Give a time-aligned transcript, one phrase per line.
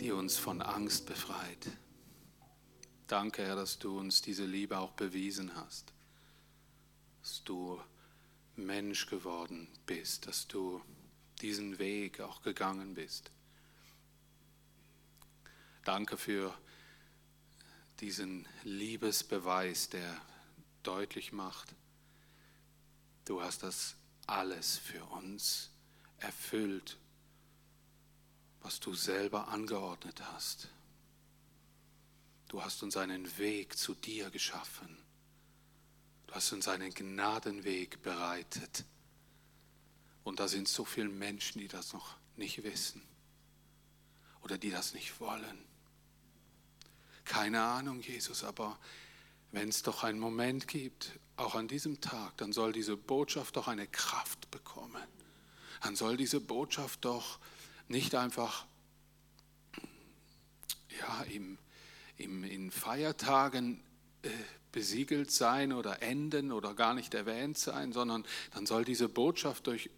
[0.00, 1.70] die uns von Angst befreit.
[3.06, 5.92] Danke, Herr, dass du uns diese Liebe auch bewiesen hast,
[7.22, 7.80] dass du
[8.56, 10.82] Mensch geworden bist, dass du
[11.42, 13.30] diesen Weg auch gegangen bist.
[15.84, 16.56] Danke für
[18.00, 20.20] diesen Liebesbeweis, der
[20.82, 21.74] deutlich macht,
[23.24, 25.70] du hast das alles für uns
[26.18, 26.98] erfüllt,
[28.64, 30.68] was du selber angeordnet hast.
[32.48, 34.96] Du hast uns einen Weg zu dir geschaffen.
[36.26, 38.84] Du hast uns einen Gnadenweg bereitet.
[40.24, 43.02] Und da sind so viele Menschen, die das noch nicht wissen
[44.42, 45.62] oder die das nicht wollen.
[47.26, 48.78] Keine Ahnung, Jesus, aber
[49.52, 53.68] wenn es doch einen Moment gibt, auch an diesem Tag, dann soll diese Botschaft doch
[53.68, 55.06] eine Kraft bekommen.
[55.82, 57.38] Dann soll diese Botschaft doch
[57.94, 58.66] nicht einfach
[60.98, 61.58] ja, im,
[62.16, 63.80] im, in Feiertagen
[64.22, 64.28] äh,
[64.72, 69.90] besiegelt sein oder enden oder gar nicht erwähnt sein, sondern dann soll diese Botschaft durch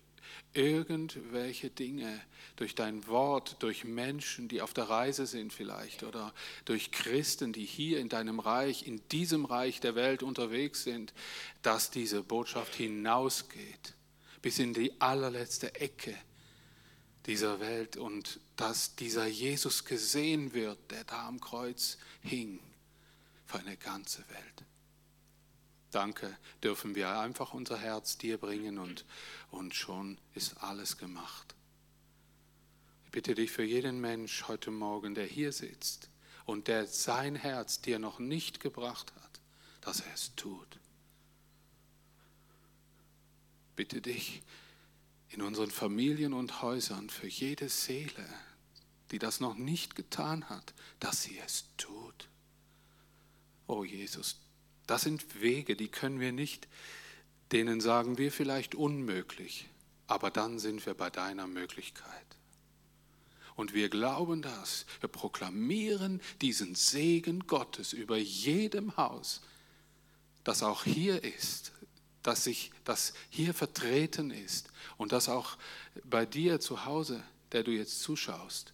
[0.53, 2.21] irgendwelche Dinge,
[2.57, 6.35] durch dein Wort, durch Menschen, die auf der Reise sind vielleicht oder
[6.67, 11.15] durch Christen, die hier in deinem Reich, in diesem Reich der Welt unterwegs sind,
[11.63, 13.95] dass diese Botschaft hinausgeht
[14.43, 16.15] bis in die allerletzte Ecke
[17.27, 22.61] dieser Welt und dass dieser Jesus gesehen wird, der da am Kreuz hing,
[23.47, 24.65] für eine ganze Welt.
[25.91, 29.05] Danke, dürfen wir einfach unser Herz dir bringen und,
[29.51, 31.55] und schon ist alles gemacht.
[33.07, 36.11] Ich bitte dich für jeden Mensch heute Morgen, der hier sitzt
[36.45, 39.41] und der sein Herz dir noch nicht gebracht hat,
[39.81, 40.79] dass er es tut.
[43.75, 44.43] Bitte dich
[45.29, 48.27] in unseren Familien und Häusern für jede Seele,
[49.11, 52.29] die das noch nicht getan hat, dass sie es tut.
[53.67, 54.39] Oh Jesus,
[54.87, 56.69] das sind Wege, die können wir nicht,
[57.53, 59.69] denen sagen wir vielleicht unmöglich,
[60.07, 62.27] aber dann sind wir bei deiner Möglichkeit.
[63.57, 64.85] Und wir glauben das.
[65.01, 69.41] Wir proklamieren diesen Segen Gottes über jedem Haus,
[70.45, 71.73] das auch hier ist,
[72.27, 75.57] dass, sich, das hier vertreten ist und das auch
[76.05, 77.23] bei dir zu Hause,
[77.53, 78.73] der du jetzt zuschaust.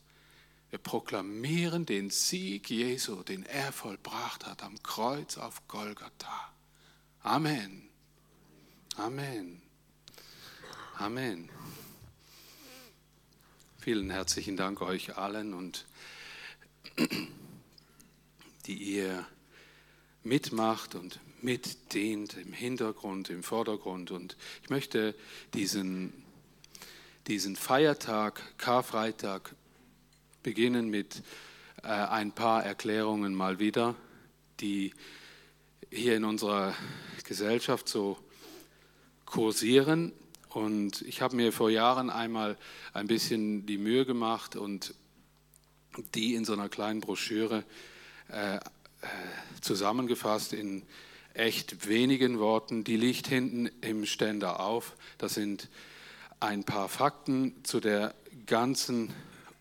[0.70, 6.52] Wir proklamieren den Sieg Jesu, den er vollbracht hat am Kreuz auf Golgatha.
[7.20, 7.90] Amen.
[8.96, 9.60] Amen.
[10.96, 11.50] Amen.
[13.78, 15.84] Vielen herzlichen Dank euch allen und
[18.66, 19.26] die ihr
[20.22, 24.10] mitmacht und mitdient im Hintergrund, im Vordergrund.
[24.10, 25.14] Und ich möchte
[25.54, 26.12] diesen,
[27.26, 29.54] diesen Feiertag, Karfreitag,
[30.42, 31.22] beginnen mit
[31.82, 33.94] äh, ein paar Erklärungen mal wieder,
[34.60, 34.92] die
[35.90, 36.74] hier in unserer
[37.24, 38.18] Gesellschaft so
[39.26, 40.12] kursieren.
[40.50, 42.56] Und ich habe mir vor Jahren einmal
[42.92, 44.94] ein bisschen die Mühe gemacht und
[46.14, 47.64] die in so einer kleinen Broschüre
[48.28, 48.60] äh, äh
[49.60, 50.82] zusammengefasst in
[51.34, 52.84] echt wenigen Worten.
[52.84, 54.96] Die liegt hinten im Ständer auf.
[55.18, 55.68] Das sind
[56.40, 58.14] ein paar Fakten zu der
[58.46, 59.12] ganzen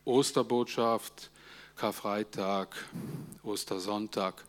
[0.05, 1.29] Osterbotschaft,
[1.75, 2.75] Karfreitag,
[3.43, 4.43] Ostersonntag.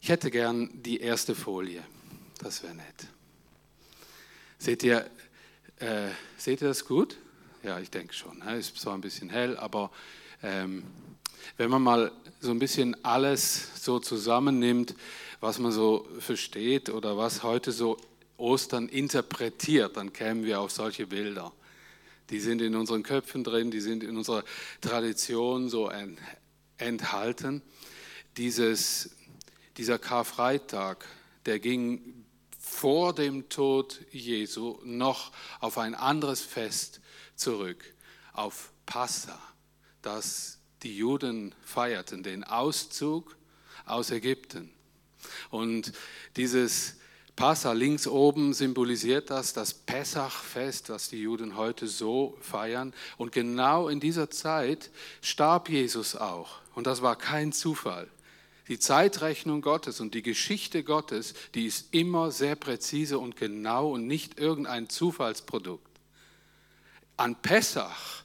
[0.00, 1.82] Ich hätte gern die erste Folie.
[2.38, 3.06] Das wäre nett.
[4.58, 5.10] Seht ihr,
[5.78, 7.16] äh, seht ihr das gut?
[7.62, 8.42] Ja, ich denke schon.
[8.42, 9.90] Es ist zwar ein bisschen hell, aber
[10.42, 10.84] ähm,
[11.56, 14.94] wenn man mal so ein bisschen alles so zusammennimmt,
[15.46, 17.98] was man so versteht oder was heute so
[18.36, 21.52] Ostern interpretiert, dann kämen wir auf solche Bilder.
[22.30, 24.42] Die sind in unseren Köpfen drin, die sind in unserer
[24.80, 25.88] Tradition so
[26.78, 27.62] enthalten.
[28.36, 29.10] Dieses,
[29.76, 31.06] dieser Karfreitag,
[31.44, 32.24] der ging
[32.58, 35.30] vor dem Tod Jesu noch
[35.60, 37.00] auf ein anderes Fest
[37.36, 37.84] zurück,
[38.32, 39.38] auf Passa,
[40.02, 43.36] das die Juden feierten, den Auszug
[43.84, 44.72] aus Ägypten.
[45.50, 45.92] Und
[46.36, 46.96] dieses
[47.36, 52.94] Passa links oben symbolisiert das, das Pessachfest, das die Juden heute so feiern.
[53.18, 54.90] Und genau in dieser Zeit
[55.20, 56.60] starb Jesus auch.
[56.74, 58.08] Und das war kein Zufall.
[58.68, 64.06] Die Zeitrechnung Gottes und die Geschichte Gottes, die ist immer sehr präzise und genau und
[64.06, 65.86] nicht irgendein Zufallsprodukt.
[67.16, 68.24] An Pessach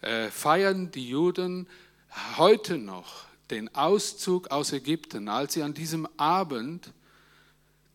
[0.00, 1.68] äh, feiern die Juden
[2.38, 6.92] heute noch den Auszug aus Ägypten, als sie an diesem Abend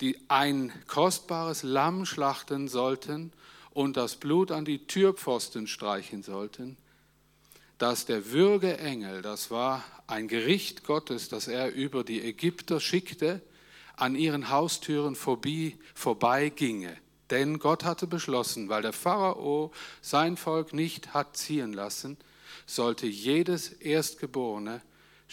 [0.02, 3.32] die ein kostbares Lamm schlachten sollten
[3.72, 6.78] und das Blut an die Türpfosten streichen sollten,
[7.78, 13.42] dass der Würgeengel, das war ein Gericht Gottes, das er über die Ägypter schickte,
[13.96, 16.98] an ihren Haustüren vorbei, vorbeiginge.
[17.30, 19.72] Denn Gott hatte beschlossen, weil der Pharao
[20.02, 22.18] sein Volk nicht hat ziehen lassen,
[22.66, 24.82] sollte jedes Erstgeborene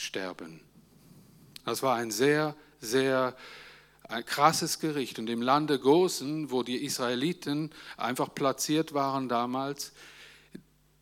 [0.00, 0.60] sterben.
[1.64, 3.36] Das war ein sehr, sehr
[4.10, 5.18] ein krasses Gericht.
[5.18, 9.92] Und im Lande Gosen, wo die Israeliten einfach platziert waren damals,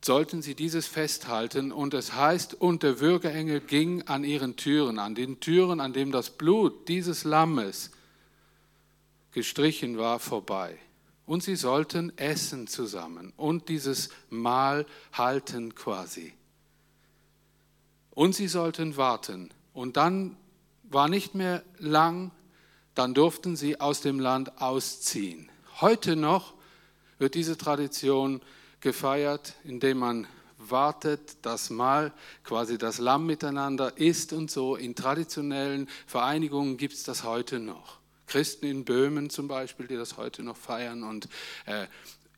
[0.05, 1.73] sollten sie dieses festhalten.
[1.73, 6.13] Und es heißt, und der Würgeengel ging an ihren Türen, an den Türen, an dem
[6.13, 7.91] das Blut dieses Lammes
[9.33, 10.79] gestrichen war, vorbei.
[11.27, 16.33] Und sie sollten essen zusammen und dieses Mahl halten quasi.
[18.19, 19.49] Und sie sollten warten.
[19.73, 20.37] Und dann
[20.83, 22.33] war nicht mehr lang,
[22.97, 25.49] dann durften sie aus dem Land ausziehen.
[25.81, 26.55] Heute noch
[27.19, 28.43] wird diese Tradition
[28.81, 30.27] gefeiert, indem man
[30.57, 32.13] wartet, das Mahl,
[32.43, 34.75] quasi das Lamm miteinander isst und so.
[34.75, 37.99] In traditionellen Vereinigungen gibt es das heute noch.
[38.27, 41.29] Christen in Böhmen zum Beispiel, die das heute noch feiern und
[41.67, 41.87] äh,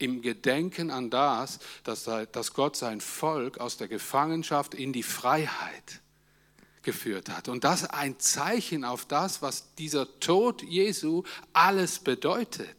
[0.01, 6.01] im Gedenken an das, dass, Gott sein Volk aus der Gefangenschaft in die Freiheit
[6.83, 7.49] geführt hat.
[7.49, 12.77] Und das ein Zeichen auf das, was dieser Tod Jesu alles bedeutet.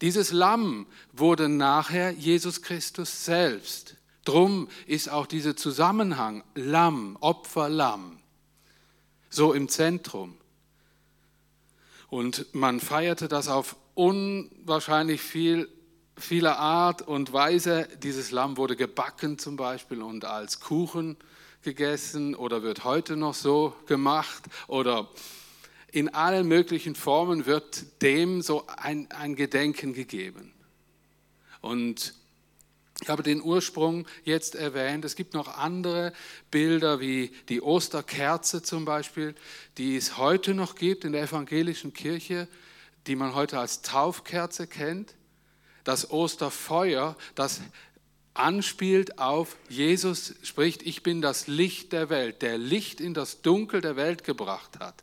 [0.00, 3.96] Dieses Lamm wurde nachher Jesus Christus selbst.
[4.24, 8.18] Drum ist auch dieser Zusammenhang Lamm, Opferlamm,
[9.30, 10.36] so im Zentrum.
[12.08, 15.68] Und man feierte das auf unwahrscheinlich viel,
[16.18, 17.88] vieler Art und Weise.
[18.02, 21.16] Dieses Lamm wurde gebacken zum Beispiel und als Kuchen
[21.62, 25.08] gegessen oder wird heute noch so gemacht oder
[25.90, 30.52] in allen möglichen Formen wird dem so ein, ein Gedenken gegeben.
[31.62, 32.12] Und
[33.00, 35.06] ich habe den Ursprung jetzt erwähnt.
[35.06, 36.12] Es gibt noch andere
[36.50, 39.34] Bilder wie die Osterkerze zum Beispiel,
[39.78, 42.46] die es heute noch gibt in der evangelischen Kirche,
[43.06, 45.14] die man heute als Taufkerze kennt.
[45.84, 47.60] Das Osterfeuer, das
[48.34, 53.80] anspielt auf Jesus spricht, ich bin das Licht der Welt, der Licht in das Dunkel
[53.80, 55.02] der Welt gebracht hat.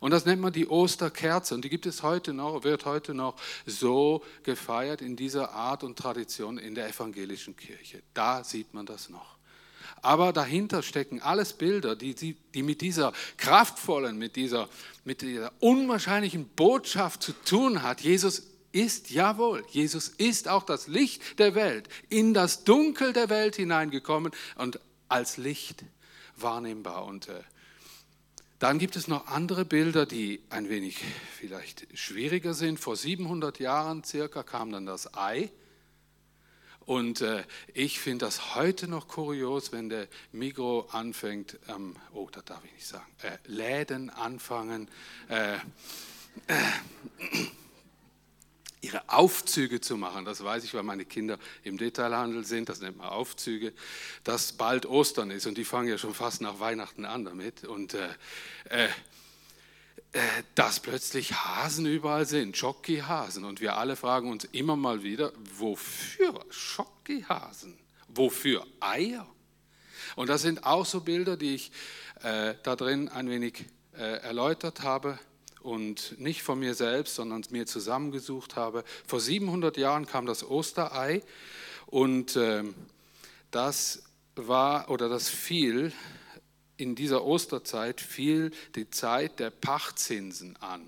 [0.00, 1.54] Und das nennt man die Osterkerze.
[1.54, 5.98] Und die gibt es heute noch, wird heute noch so gefeiert in dieser Art und
[5.98, 8.02] Tradition in der evangelischen Kirche.
[8.12, 9.33] Da sieht man das noch.
[10.04, 14.68] Aber dahinter stecken alles Bilder, die, die, die mit dieser kraftvollen, mit dieser,
[15.04, 18.02] mit dieser unwahrscheinlichen Botschaft zu tun hat.
[18.02, 23.56] Jesus ist, jawohl, Jesus ist auch das Licht der Welt, in das Dunkel der Welt
[23.56, 24.78] hineingekommen und
[25.08, 25.84] als Licht
[26.36, 27.06] wahrnehmbar.
[27.06, 27.40] Und äh,
[28.58, 30.98] dann gibt es noch andere Bilder, die ein wenig
[31.38, 32.78] vielleicht schwieriger sind.
[32.78, 35.50] Vor 700 Jahren circa kam dann das Ei.
[36.86, 42.44] Und äh, ich finde das heute noch kurios, wenn der Migro anfängt, ähm, oh, das
[42.44, 44.88] darf ich nicht sagen, äh, Läden anfangen,
[45.28, 45.58] äh, äh
[48.84, 50.26] ihre Aufzüge zu machen.
[50.26, 53.72] Das weiß ich, weil meine Kinder im Detailhandel sind, das nennt man Aufzüge,
[54.24, 57.64] dass bald Ostern ist und die fangen ja schon fast nach Weihnachten an damit.
[57.64, 58.08] Und äh,
[58.68, 58.88] äh
[60.54, 63.44] dass plötzlich Hasen überall sind, Schoki-Hasen.
[63.44, 67.76] Und wir alle fragen uns immer mal wieder, wofür Schoki-Hasen?
[68.08, 69.26] Wofür Eier?
[70.16, 71.72] Und das sind auch so Bilder, die ich
[72.22, 73.64] äh, da drin ein wenig
[73.96, 75.18] äh, erläutert habe
[75.60, 78.84] und nicht von mir selbst, sondern mir zusammengesucht habe.
[79.06, 81.22] Vor 700 Jahren kam das Osterei
[81.86, 82.62] und äh,
[83.50, 84.04] das
[84.36, 85.92] war oder das fiel
[86.76, 90.82] in dieser Osterzeit fiel die Zeit der Pachtzinsen an,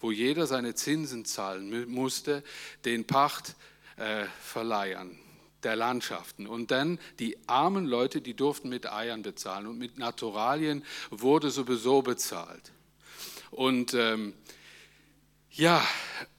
[0.00, 2.42] wo jeder seine Zinsen zahlen musste,
[2.84, 5.16] den Pachtverleihern äh,
[5.62, 6.46] der Landschaften.
[6.46, 12.02] Und dann die armen Leute, die durften mit Eiern bezahlen und mit Naturalien wurde sowieso
[12.02, 12.72] bezahlt.
[13.50, 14.34] Und ähm,
[15.50, 15.82] ja,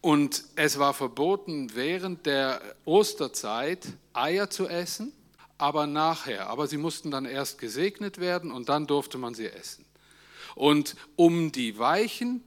[0.02, 5.12] und es war verboten, während der Osterzeit Eier zu essen,
[5.58, 6.50] aber nachher.
[6.50, 9.86] Aber sie mussten dann erst gesegnet werden und dann durfte man sie essen.
[10.56, 12.44] Und um die weichen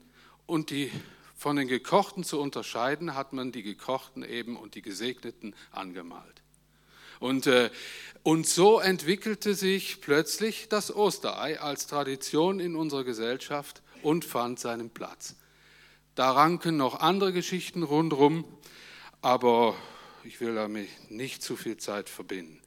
[0.47, 0.91] und die
[1.37, 6.43] von den gekochten zu unterscheiden, hat man die gekochten eben und die gesegneten angemalt.
[7.19, 7.71] Und, äh,
[8.23, 14.91] und so entwickelte sich plötzlich das Osterei als Tradition in unserer Gesellschaft und fand seinen
[14.91, 15.37] Platz.
[16.15, 18.45] Da ranken noch andere Geschichten rundherum,
[19.23, 19.75] aber
[20.25, 22.60] ich will damit nicht zu viel Zeit verbinden,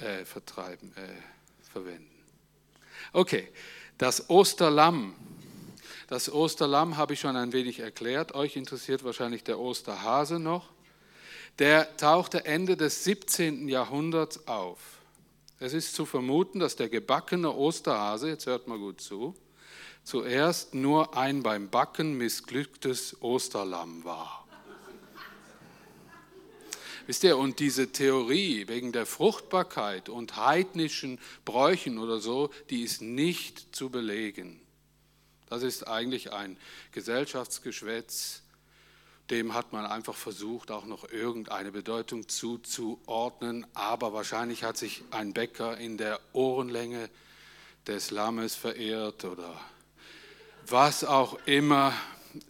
[0.00, 2.10] äh, vertreiben, äh, verwenden.
[3.12, 3.48] Okay,
[3.98, 5.14] das Osterlamm.
[6.08, 8.34] Das Osterlamm habe ich schon ein wenig erklärt.
[8.34, 10.70] Euch interessiert wahrscheinlich der Osterhase noch.
[11.58, 13.68] Der tauchte Ende des 17.
[13.68, 14.78] Jahrhunderts auf.
[15.58, 19.36] Es ist zu vermuten, dass der gebackene Osterhase, jetzt hört mal gut zu,
[20.02, 24.39] zuerst nur ein beim Backen missglücktes Osterlamm war.
[27.10, 33.02] Wisst ihr, und diese Theorie wegen der Fruchtbarkeit und heidnischen Bräuchen oder so, die ist
[33.02, 34.60] nicht zu belegen.
[35.48, 36.56] Das ist eigentlich ein
[36.92, 38.42] Gesellschaftsgeschwätz,
[39.28, 45.32] dem hat man einfach versucht, auch noch irgendeine Bedeutung zuzuordnen, aber wahrscheinlich hat sich ein
[45.32, 47.10] Bäcker in der Ohrenlänge
[47.88, 49.60] des Lammes verehrt oder
[50.64, 51.92] was auch immer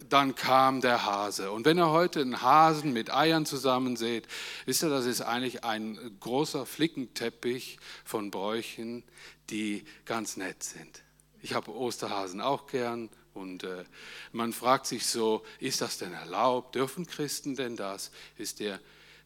[0.08, 1.50] dann kam der Hase.
[1.50, 4.26] Und wenn ihr heute einen Hasen mit Eiern zusammen seht,
[4.66, 9.02] wisst ihr, das ist eigentlich ein großer Flickenteppich von Bräuchen,
[9.50, 11.02] die ganz nett sind.
[11.42, 13.84] Ich habe Osterhasen auch gern und äh,
[14.32, 16.75] man fragt sich so, ist das denn erlaubt?
[16.75, 18.10] Dürfen Christen denn das?
[18.37, 18.80] Ist der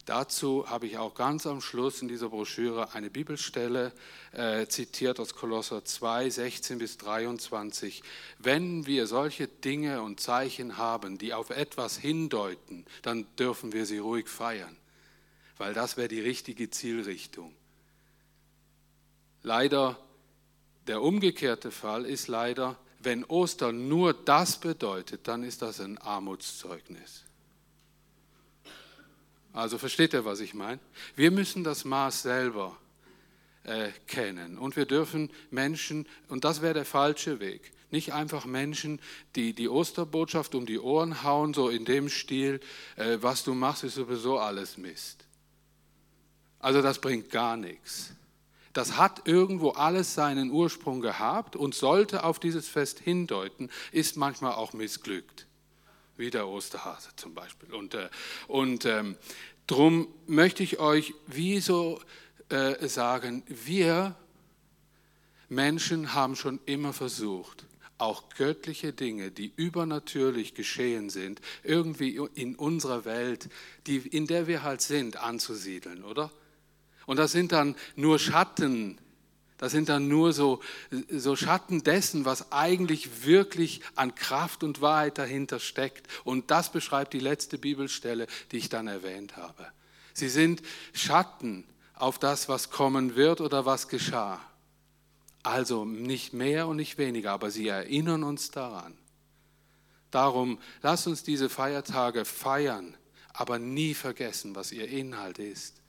[0.07, 3.93] Dazu habe ich auch ganz am Schluss in dieser Broschüre eine Bibelstelle
[4.33, 8.03] äh, zitiert aus Kolosser 2, 16 bis 23.
[8.39, 13.97] Wenn wir solche Dinge und Zeichen haben, die auf etwas hindeuten, dann dürfen wir sie
[13.97, 14.77] ruhig feiern,
[15.57, 17.55] weil das wäre die richtige Zielrichtung.
[19.43, 19.99] Leider,
[20.87, 27.25] der umgekehrte Fall ist leider, wenn Ostern nur das bedeutet, dann ist das ein Armutszeugnis.
[29.55, 30.81] Also versteht ihr, was ich meine?
[31.15, 32.77] Wir müssen das Maß selber
[33.63, 39.01] äh, kennen und wir dürfen Menschen, und das wäre der falsche Weg, nicht einfach Menschen,
[39.37, 42.59] die die Osterbotschaft um die Ohren hauen, so in dem Stil,
[42.97, 45.25] äh, was du machst, ist sowieso alles Mist.
[46.59, 48.11] Also das bringt gar nichts.
[48.73, 54.55] Das hat irgendwo alles seinen Ursprung gehabt und sollte auf dieses Fest hindeuten, ist manchmal
[54.55, 55.47] auch missglückt
[56.17, 57.73] wie der Osterhase zum Beispiel.
[57.73, 58.09] Und, äh,
[58.49, 59.17] und ähm,
[59.67, 62.01] darum möchte ich euch wie so
[62.49, 64.17] äh, sagen, wir
[65.49, 67.67] Menschen haben schon immer versucht,
[67.99, 73.49] auch göttliche Dinge, die übernatürlich geschehen sind, irgendwie in unserer Welt,
[73.87, 76.31] die, in der wir halt sind, anzusiedeln, oder?
[77.07, 78.99] Und das sind dann nur Schatten
[79.65, 80.61] das sind dann nur so,
[81.09, 86.07] so Schatten dessen, was eigentlich wirklich an Kraft und Wahrheit dahinter steckt.
[86.23, 89.67] Und das beschreibt die letzte Bibelstelle, die ich dann erwähnt habe.
[90.13, 90.61] Sie sind
[90.93, 94.39] Schatten auf das, was kommen wird oder was geschah.
[95.43, 98.99] Also nicht mehr und nicht weniger, aber sie erinnern uns daran.
[100.11, 102.99] Darum, lasst uns diese Feiertage feiern,
[103.33, 105.81] aber nie vergessen, was ihr Inhalt ist.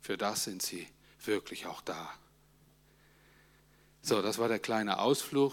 [0.00, 0.86] Für das sind sie
[1.26, 2.12] wirklich auch da.
[4.02, 5.52] So, das war der kleine Ausflug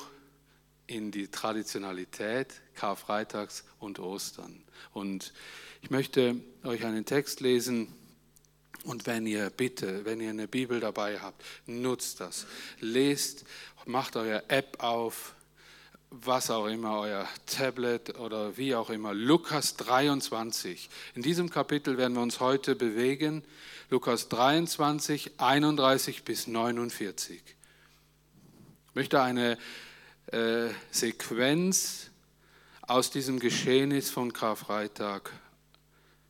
[0.87, 4.63] in die Traditionalität Karfreitags und Ostern.
[4.93, 5.33] Und
[5.81, 7.93] ich möchte euch einen Text lesen.
[8.83, 12.45] Und wenn ihr bitte, wenn ihr eine Bibel dabei habt, nutzt das.
[12.79, 13.45] Lest,
[13.85, 15.35] macht eure App auf,
[16.21, 19.13] was auch immer, euer Tablet oder wie auch immer.
[19.15, 20.89] Lukas 23.
[21.15, 23.43] In diesem Kapitel werden wir uns heute bewegen.
[23.89, 27.41] Lukas 23, 31 bis 49.
[28.89, 29.57] Ich möchte eine
[30.27, 32.11] äh, Sequenz
[32.83, 35.31] aus diesem Geschehnis von Karfreitag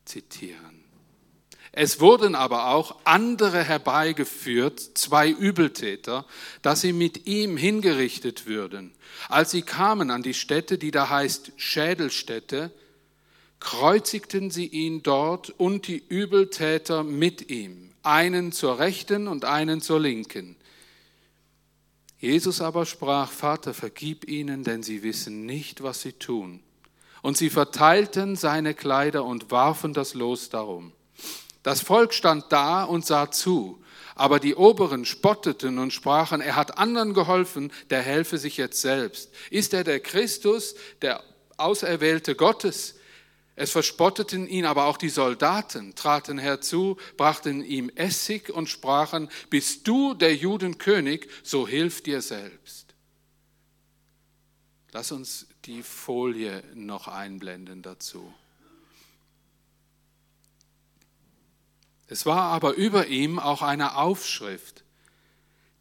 [0.06, 0.83] zitieren.
[1.76, 6.24] Es wurden aber auch andere herbeigeführt, zwei Übeltäter,
[6.62, 8.92] dass sie mit ihm hingerichtet würden.
[9.28, 12.70] Als sie kamen an die Stätte, die da heißt Schädelstätte,
[13.58, 19.98] kreuzigten sie ihn dort und die Übeltäter mit ihm, einen zur rechten und einen zur
[19.98, 20.54] linken.
[22.20, 26.60] Jesus aber sprach, Vater, vergib ihnen, denn sie wissen nicht, was sie tun.
[27.20, 30.92] Und sie verteilten seine Kleider und warfen das Los darum.
[31.64, 33.82] Das Volk stand da und sah zu,
[34.14, 39.30] aber die Oberen spotteten und sprachen, er hat anderen geholfen, der helfe sich jetzt selbst.
[39.50, 41.24] Ist er der Christus, der
[41.56, 42.96] Auserwählte Gottes?
[43.56, 49.88] Es verspotteten ihn aber auch die Soldaten, traten herzu, brachten ihm Essig und sprachen, bist
[49.88, 52.94] du der Judenkönig, so hilf dir selbst.
[54.92, 58.34] Lass uns die Folie noch einblenden dazu.
[62.06, 64.84] Es war aber über ihm auch eine Aufschrift.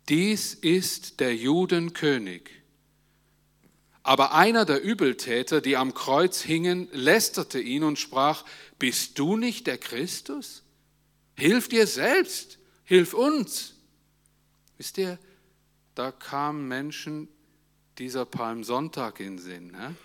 [0.10, 2.50] Dies ist der Judenkönig.
[4.04, 8.44] Aber einer der Übeltäter, die am Kreuz hingen, lästerte ihn und sprach,
[8.78, 10.64] bist du nicht der Christus?
[11.36, 13.76] Hilf dir selbst, hilf uns.
[14.78, 15.18] Wisst ihr,
[15.96, 17.30] da kamen Menschen
[17.98, 19.72] dieser Palmsonntag in Sinn.
[19.72, 19.96] Ne?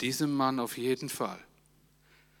[0.00, 1.42] Diesem Mann auf jeden Fall.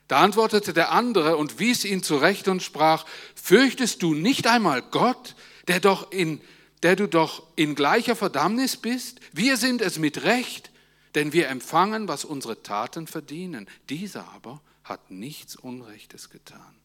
[0.08, 5.34] Da antwortete der andere und wies ihn zurecht und sprach, fürchtest du nicht einmal Gott,
[5.66, 6.40] der, doch in,
[6.82, 9.20] der du doch in gleicher Verdammnis bist?
[9.32, 10.70] Wir sind es mit Recht,
[11.14, 13.66] denn wir empfangen, was unsere Taten verdienen.
[13.88, 16.76] Dieser aber hat nichts Unrechtes getan.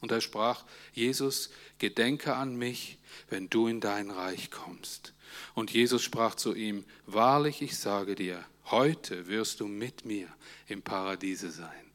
[0.00, 0.64] Und er sprach,
[0.94, 2.98] Jesus, gedenke an mich,
[3.28, 5.12] wenn du in dein Reich kommst.
[5.54, 10.28] Und Jesus sprach zu ihm, wahrlich, ich sage dir, heute wirst du mit mir
[10.66, 11.90] im Paradiese sein.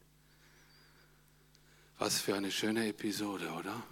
[1.98, 3.84] Was für eine schöne Episode, oder?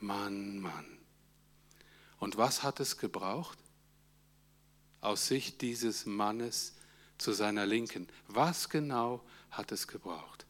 [0.00, 0.98] Mann, Mann.
[2.18, 3.58] Und was hat es gebraucht?
[5.00, 6.74] Aus Sicht dieses Mannes
[7.18, 8.08] zu seiner Linken.
[8.26, 10.44] Was genau hat es gebraucht?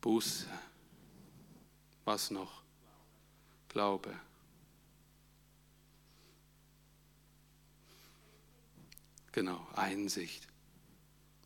[0.00, 0.46] Buße.
[2.04, 2.62] Was noch?
[3.68, 4.12] Glaube.
[9.32, 10.46] Genau, Einsicht.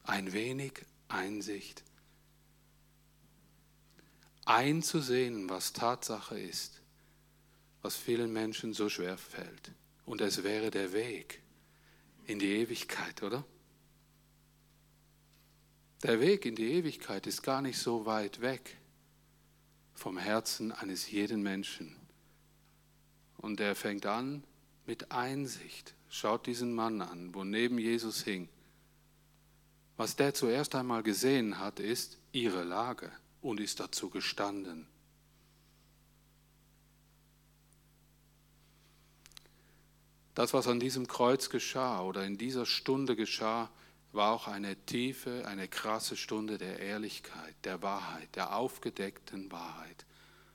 [0.02, 1.84] Ein wenig Einsicht.
[4.44, 6.80] Einzusehen, was Tatsache ist,
[7.82, 9.72] was vielen Menschen so schwer fällt.
[10.04, 11.42] Und es wäre der Weg
[12.26, 13.44] in die Ewigkeit, oder?
[16.02, 18.76] Der Weg in die Ewigkeit ist gar nicht so weit weg
[19.94, 21.96] vom Herzen eines jeden Menschen.
[23.38, 24.44] Und er fängt an
[24.86, 25.94] mit Einsicht.
[26.08, 28.48] Schaut diesen Mann an, wo neben Jesus hing.
[29.96, 34.86] Was der zuerst einmal gesehen hat, ist ihre Lage und ist dazu gestanden.
[40.34, 43.70] Das, was an diesem Kreuz geschah oder in dieser Stunde geschah,
[44.12, 50.04] war auch eine tiefe, eine krasse Stunde der Ehrlichkeit, der Wahrheit, der aufgedeckten Wahrheit.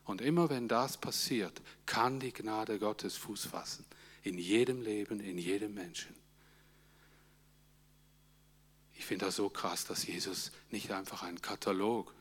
[0.05, 3.85] Und immer wenn das passiert, kann die Gnade Gottes Fuß fassen.
[4.23, 6.15] In jedem Leben, in jedem Menschen.
[8.93, 12.13] Ich finde das so krass, dass Jesus nicht einfach einen Katalog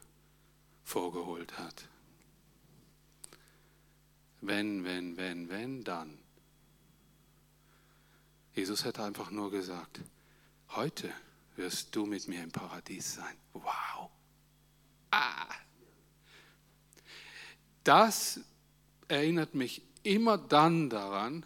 [0.83, 1.89] vorgeholt hat.
[4.41, 6.19] Wenn, wenn, wenn, wenn, dann.
[8.55, 10.01] Jesus hätte einfach nur gesagt,
[10.71, 11.13] heute
[11.57, 13.37] wirst du mit mir im Paradies sein.
[13.53, 14.11] Wow.
[15.11, 15.49] Ah.
[17.85, 18.41] Das
[19.09, 21.45] erinnert mich immer dann daran,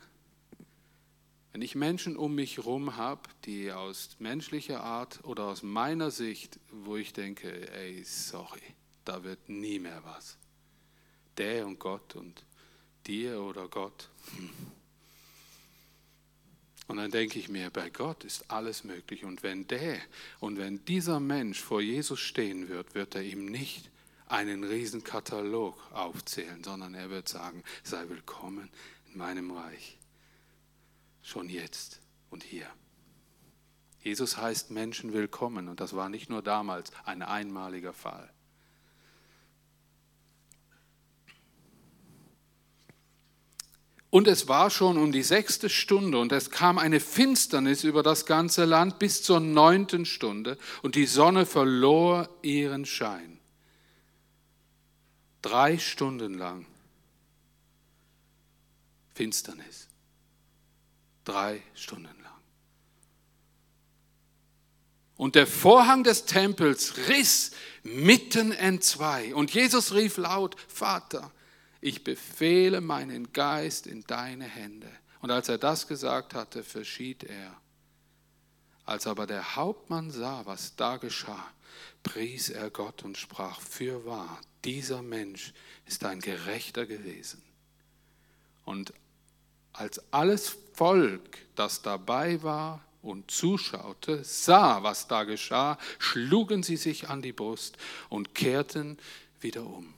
[1.55, 6.59] wenn ich Menschen um mich herum habe, die aus menschlicher Art oder aus meiner Sicht,
[6.73, 8.61] wo ich denke, ey, sorry,
[9.05, 10.37] da wird nie mehr was.
[11.37, 12.45] Der und Gott und
[13.07, 14.11] dir oder Gott.
[14.37, 14.51] Hm.
[16.89, 19.25] Und dann denke ich mir, bei Gott ist alles möglich.
[19.25, 20.01] Und wenn der
[20.41, 23.93] und wenn dieser Mensch vor Jesus stehen wird, wird er ihm nicht
[24.27, 28.71] einen riesen Katalog aufzählen, sondern er wird sagen, sei willkommen
[29.13, 29.99] in meinem Reich.
[31.25, 32.67] Schon jetzt und hier.
[34.01, 38.31] Jesus heißt Menschen willkommen und das war nicht nur damals ein einmaliger Fall.
[44.11, 48.27] Und es war schon um die sechste Stunde und es kam eine Finsternis über das
[48.27, 53.41] ganze Land bis zur neunten Stunde und die Sonne verlor ihren Schein.
[55.41, 56.67] Drei Stunden lang
[59.15, 59.89] Finsternis.
[61.25, 62.33] Drei Stunden lang.
[65.17, 69.35] Und der Vorhang des Tempels riss mitten entzwei.
[69.35, 71.31] Und Jesus rief laut, Vater,
[71.81, 74.91] ich befehle meinen Geist in deine Hände.
[75.21, 77.57] Und als er das gesagt hatte, verschied er.
[78.85, 81.51] Als aber der Hauptmann sah, was da geschah,
[82.03, 85.55] pries er Gott und sprach, fürwahr, dieser Mensch
[85.87, 87.43] ist ein Gerechter gewesen.
[88.65, 88.93] Und
[89.75, 97.11] als alles Volk, das dabei war und zuschaute, sah, was da geschah, schlugen sie sich
[97.11, 97.77] an die Brust
[98.09, 98.99] und kehrten
[99.41, 99.93] wieder um.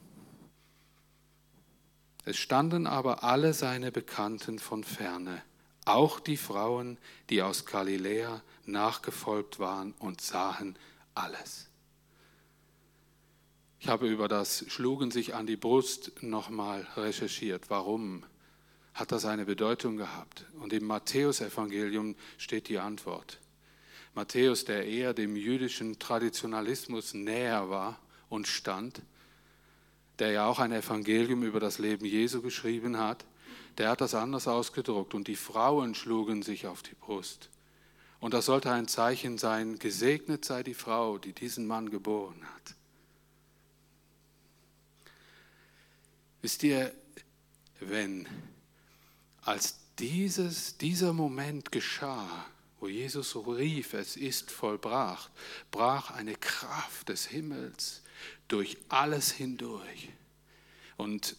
[2.24, 5.42] Es standen aber alle seine Bekannten von ferne,
[5.84, 6.98] auch die Frauen,
[7.30, 10.76] die aus Galiläa nachgefolgt waren und sahen
[11.14, 11.68] alles.
[13.78, 17.70] Ich habe über das Schlugen sich an die Brust nochmal recherchiert.
[17.70, 18.24] Warum
[18.96, 20.46] hat das eine Bedeutung gehabt?
[20.58, 23.38] Und im Matthäusevangelium steht die Antwort.
[24.14, 29.02] Matthäus, der eher dem jüdischen Traditionalismus näher war und stand,
[30.18, 33.26] der ja auch ein Evangelium über das Leben Jesu geschrieben hat,
[33.76, 37.50] der hat das anders ausgedruckt und die Frauen schlugen sich auf die Brust.
[38.18, 42.74] Und das sollte ein Zeichen sein, gesegnet sei die Frau, die diesen Mann geboren hat.
[46.40, 46.94] Wisst ihr,
[47.80, 48.26] wenn
[49.46, 52.46] als dieses, dieser Moment geschah,
[52.80, 55.30] wo Jesus rief, es ist vollbracht,
[55.70, 58.02] brach eine Kraft des Himmels
[58.48, 60.10] durch alles hindurch.
[60.96, 61.36] Und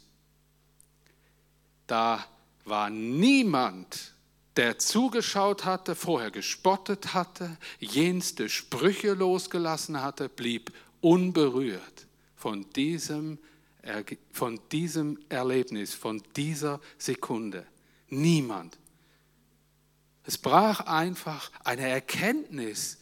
[1.85, 2.25] da
[2.65, 4.13] war niemand,
[4.55, 13.37] der zugeschaut hatte, vorher gespottet hatte, jenste Sprüche losgelassen hatte, blieb unberührt von diesem,
[14.31, 17.67] von diesem Erlebnis, von dieser Sekunde.
[18.09, 18.77] Niemand.
[20.23, 22.97] Es brach einfach eine Erkenntnis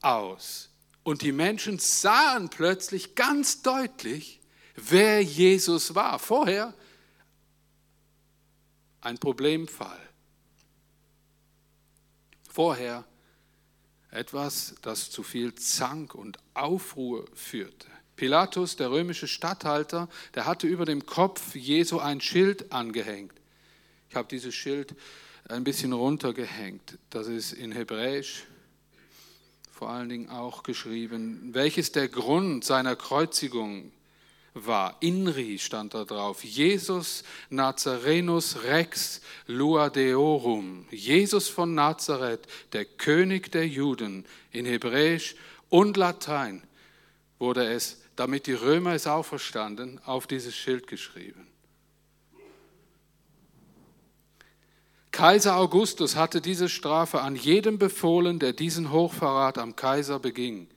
[0.00, 0.70] aus.
[1.02, 4.40] Und die Menschen sahen plötzlich ganz deutlich,
[4.74, 6.18] wer Jesus war.
[6.18, 6.74] Vorher
[9.00, 10.00] ein Problemfall.
[12.50, 13.04] Vorher
[14.10, 17.86] etwas, das zu viel Zank und Aufruhr führte.
[18.16, 23.37] Pilatus, der römische Statthalter, der hatte über dem Kopf Jesu ein Schild angehängt.
[24.10, 24.94] Ich habe dieses Schild
[25.48, 26.98] ein bisschen runtergehängt.
[27.10, 28.44] Das ist in Hebräisch
[29.78, 33.92] vor allen Dingen auch geschrieben, welches der Grund seiner Kreuzigung
[34.54, 34.96] war.
[35.00, 36.42] Inri stand da drauf.
[36.42, 40.86] Jesus Nazarenus Rex Luadeorum.
[40.90, 44.24] Jesus von Nazareth, der König der Juden.
[44.50, 45.36] In Hebräisch
[45.68, 46.62] und Latein
[47.38, 51.47] wurde es, damit die Römer es auch verstanden, auf dieses Schild geschrieben.
[55.18, 60.68] Kaiser Augustus hatte diese Strafe an jedem befohlen, der diesen Hochverrat am Kaiser beging,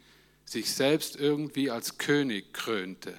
[0.45, 3.13] sich selbst irgendwie als König krönte.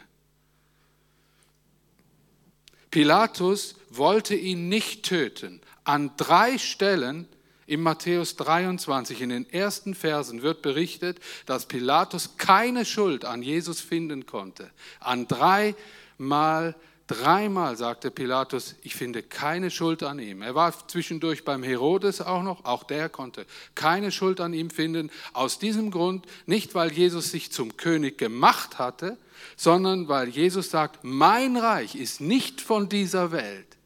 [2.90, 5.60] Pilatus wollte ihn nicht töten.
[5.84, 7.28] An drei Stellen
[7.68, 13.80] in Matthäus 23, in den ersten Versen wird berichtet, dass Pilatus keine Schuld an Jesus
[13.80, 14.72] finden konnte.
[14.98, 15.76] An drei
[16.18, 16.74] Mal
[17.12, 20.42] Dreimal sagte Pilatus, ich finde keine Schuld an ihm.
[20.42, 25.10] Er war zwischendurch beim Herodes auch noch, auch der konnte keine Schuld an ihm finden.
[25.32, 29.18] Aus diesem Grund, nicht weil Jesus sich zum König gemacht hatte,
[29.56, 33.76] sondern weil Jesus sagt, mein Reich ist nicht von dieser Welt,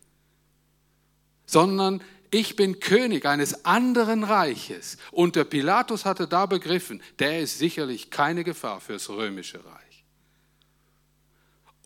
[1.46, 4.98] sondern ich bin König eines anderen Reiches.
[5.10, 9.85] Und der Pilatus hatte da begriffen, der ist sicherlich keine Gefahr fürs römische Reich.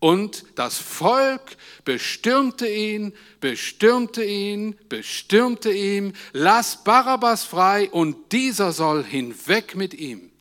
[0.00, 9.04] Und das Volk bestürmte ihn, bestürmte ihn, bestürmte ihn, lass Barabbas frei und dieser soll
[9.04, 10.32] hinweg mit ihm.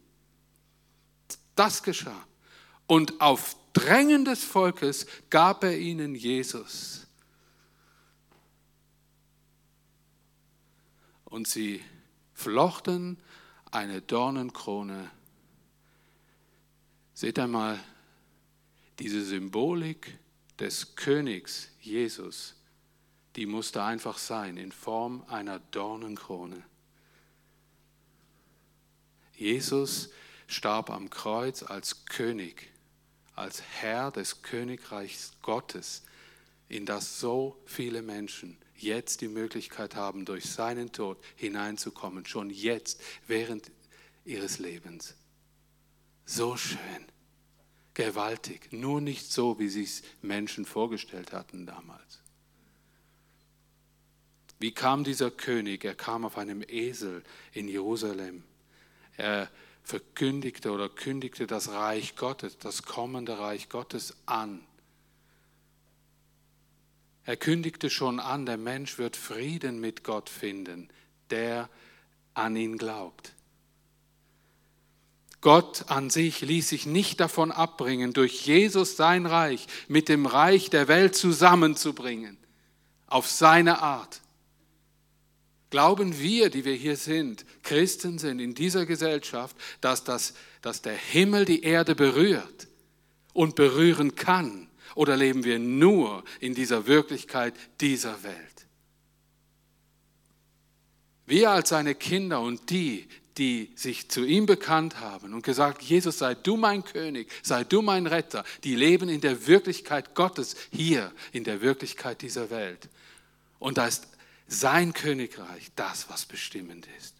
[1.56, 2.26] Das geschah.
[2.88, 7.06] Und auf Drängen des Volkes gab er ihnen Jesus.
[11.26, 11.84] Und sie
[12.34, 13.19] flochten
[13.72, 15.12] eine Dornenkrone.
[17.13, 17.78] Seht einmal,
[19.00, 20.18] diese Symbolik
[20.60, 22.56] des Königs Jesus,
[23.36, 26.64] die musste einfach sein in Form einer Dornenkrone.
[29.34, 30.10] Jesus
[30.48, 32.70] starb am Kreuz als König,
[33.36, 36.04] als Herr des Königreichs Gottes,
[36.68, 43.02] in das so viele Menschen jetzt die Möglichkeit haben, durch seinen Tod hineinzukommen, schon jetzt,
[43.28, 43.72] während
[44.26, 45.16] ihres Lebens.
[46.26, 47.10] So schön
[48.00, 52.22] gewaltig, nur nicht so, wie sich Menschen vorgestellt hatten damals.
[54.58, 55.84] Wie kam dieser König?
[55.84, 58.44] Er kam auf einem Esel in Jerusalem.
[59.18, 59.50] Er
[59.84, 64.62] verkündigte oder kündigte das Reich Gottes, das kommende Reich Gottes an.
[67.26, 70.90] Er kündigte schon an, der Mensch wird Frieden mit Gott finden,
[71.32, 71.70] der
[72.34, 73.34] an ihn glaubt.
[75.41, 80.69] Gott an sich ließ sich nicht davon abbringen, durch Jesus sein Reich mit dem Reich
[80.69, 82.38] der Welt zusammenzubringen,
[83.08, 84.21] auf seine Art.
[85.69, 90.95] Glauben wir, die wir hier sind, Christen sind in dieser Gesellschaft, dass, das, dass der
[90.95, 92.67] Himmel die Erde berührt
[93.34, 94.67] und berühren kann?
[94.95, 98.36] Oder leben wir nur in dieser Wirklichkeit dieser Welt?
[101.28, 103.08] Wir als seine Kinder und die,
[103.39, 107.82] die sich zu ihm bekannt haben und gesagt, Jesus, sei du mein König, sei du
[107.82, 112.89] mein Retter, die leben in der Wirklichkeit Gottes hier, in der Wirklichkeit dieser Welt.
[113.58, 114.08] Und da ist
[114.47, 117.15] sein Königreich das, was bestimmend ist.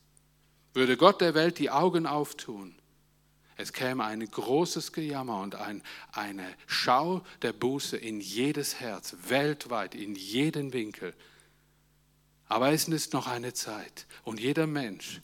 [0.74, 2.76] Würde Gott der Welt die Augen auftun,
[3.56, 9.96] es käme ein großes Gejammer und ein, eine Schau der Buße in jedes Herz, weltweit,
[9.96, 11.14] in jeden Winkel.
[12.46, 15.22] Aber es ist noch eine Zeit und jeder Mensch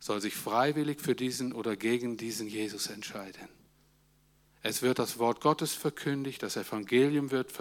[0.00, 3.48] soll sich freiwillig für diesen oder gegen diesen Jesus entscheiden.
[4.62, 7.52] Es wird das Wort Gottes verkündigt, das Evangelium wird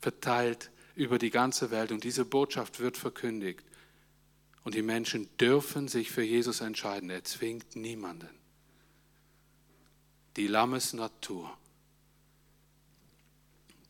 [0.00, 3.64] verteilt über die ganze Welt und diese Botschaft wird verkündigt.
[4.64, 7.10] Und die Menschen dürfen sich für Jesus entscheiden.
[7.10, 8.30] Er zwingt niemanden.
[10.36, 11.56] Die Lammesnatur.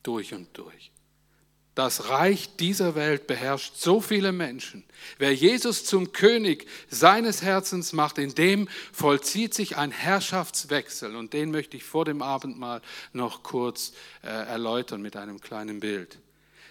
[0.02, 0.91] Durch und durch.
[1.74, 4.84] Das Reich dieser Welt beherrscht so viele Menschen.
[5.18, 11.16] Wer Jesus zum König seines Herzens macht, in dem vollzieht sich ein Herrschaftswechsel.
[11.16, 12.82] Und den möchte ich vor dem Abendmahl
[13.14, 16.18] noch kurz äh, erläutern mit einem kleinen Bild.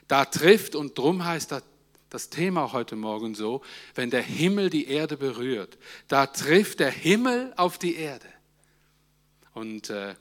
[0.08, 1.64] Da trifft, und drum heißt das,
[2.12, 3.62] das Thema heute Morgen so,
[3.96, 5.78] wenn der Himmel die Erde berührt,
[6.10, 8.28] da trifft der Himmel auf die Erde.
[9.54, 10.14] Und äh,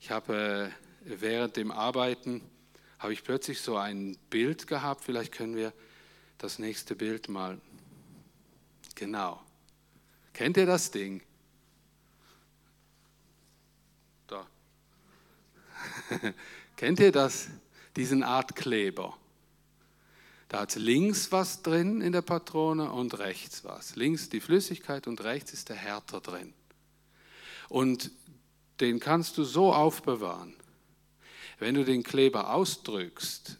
[0.00, 0.70] ich habe
[1.04, 2.42] äh, während dem Arbeiten
[3.00, 5.02] habe ich plötzlich so ein Bild gehabt.
[5.02, 5.72] Vielleicht können wir
[6.38, 7.58] das nächste Bild mal.
[8.94, 9.42] Genau.
[10.34, 11.22] Kennt ihr das Ding?
[14.26, 14.46] Da.
[16.76, 17.48] Kennt ihr das?
[17.96, 19.16] Diesen Art Kleber.
[20.48, 23.96] Da hat links was drin in der Patrone und rechts was.
[23.96, 26.52] Links die Flüssigkeit und rechts ist der Härter drin.
[27.70, 28.10] Und
[28.80, 30.54] den kannst du so aufbewahren,
[31.60, 33.58] wenn du den Kleber ausdrückst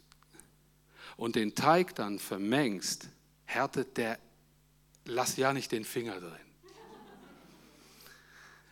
[1.16, 3.08] und den Teig dann vermengst,
[3.44, 4.18] härtet der,
[5.04, 6.32] lass ja nicht den Finger drin.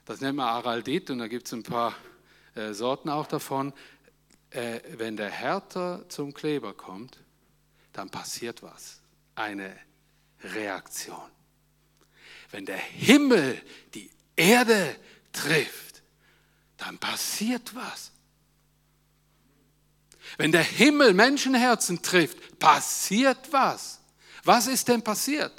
[0.06, 1.94] Das nennt man Araldit und da gibt es ein paar
[2.54, 3.74] äh, Sorten auch davon.
[4.48, 7.18] Äh, wenn der Härter zum Kleber kommt,
[7.92, 9.02] dann passiert was.
[9.34, 9.76] Eine
[10.42, 11.30] Reaktion.
[12.50, 13.60] Wenn der Himmel
[13.92, 14.96] die Erde
[15.32, 16.02] trifft,
[16.78, 18.12] dann passiert was.
[20.36, 24.00] Wenn der Himmel Menschenherzen trifft, passiert was.
[24.44, 25.52] Was ist denn passiert?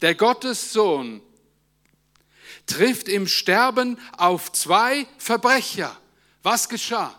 [0.00, 1.22] Der Gottessohn
[2.66, 5.96] trifft im Sterben auf zwei Verbrecher.
[6.42, 7.18] Was geschah?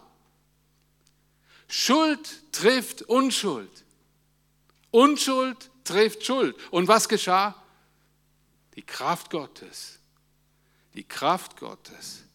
[1.67, 3.85] Schuld trifft Unschuld.
[4.91, 6.55] Unschuld trifft Schuld.
[6.71, 7.55] Und was geschah?
[8.75, 9.99] Die Kraft Gottes.
[10.93, 12.26] Die Kraft Gottes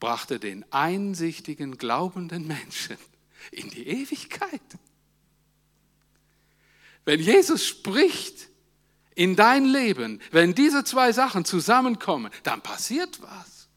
[0.00, 2.96] brachte den einsichtigen, glaubenden Menschen
[3.52, 4.60] in die Ewigkeit.
[7.04, 8.48] Wenn Jesus spricht
[9.14, 13.68] in dein Leben, wenn diese zwei Sachen zusammenkommen, dann passiert was.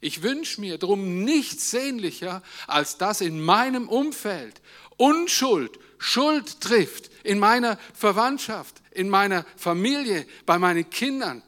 [0.00, 4.60] Ich wünsche mir darum nichts sehnlicher, als dass in meinem Umfeld
[4.96, 11.42] Unschuld Schuld trifft, in meiner Verwandtschaft, in meiner Familie, bei meinen Kindern,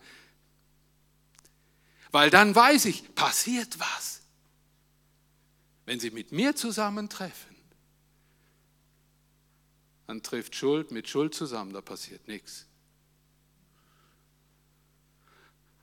[2.12, 4.23] weil dann weiß ich, passiert was.
[5.85, 7.57] Wenn sie mit mir zusammentreffen,
[10.07, 12.66] dann trifft Schuld mit Schuld zusammen, da passiert nichts.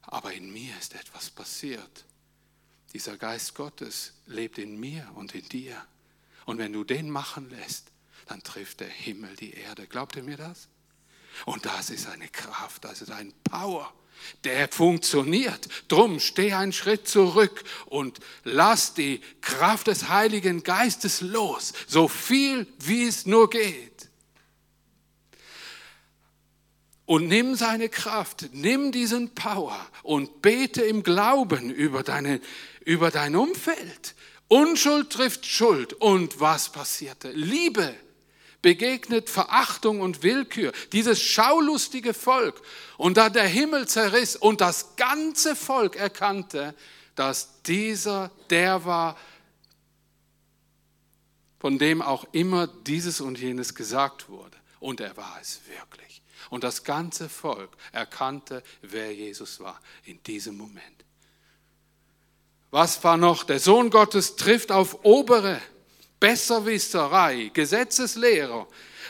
[0.02, 2.06] Aber in mir ist etwas passiert.
[2.94, 5.86] Dieser Geist Gottes lebt in mir und in dir.
[6.46, 7.92] Und wenn du den machen lässt,
[8.28, 9.88] dann trifft der Himmel die Erde.
[9.88, 10.70] Glaubt ihr mir das?
[11.46, 13.94] Und das ist eine Kraft, das ist ein Power
[14.44, 15.68] der funktioniert.
[15.88, 22.68] Drum steh einen Schritt zurück und lass die Kraft des Heiligen Geistes los, so viel
[22.80, 24.10] wie es nur geht.
[27.06, 32.42] Und nimm seine Kraft, nimm diesen Power und bete im Glauben über, deine,
[32.84, 34.14] über dein Umfeld.
[34.50, 35.94] Unschuld trifft Schuld.
[35.94, 37.32] Und was passierte?
[37.32, 37.96] Liebe
[38.68, 40.74] begegnet Verachtung und Willkür.
[40.92, 42.62] Dieses schaulustige Volk.
[42.98, 46.76] Und da der Himmel zerriss und das ganze Volk erkannte,
[47.16, 49.16] dass dieser der war,
[51.60, 54.58] von dem auch immer dieses und jenes gesagt wurde.
[54.82, 56.22] Und er war es wirklich.
[56.50, 61.06] Und das ganze Volk erkannte, wer Jesus war in diesem Moment.
[62.72, 63.46] Was war noch?
[63.46, 65.62] Der Sohn Gottes trifft auf obere
[66.20, 68.68] Besserwisserei, Gesetzeslehrer.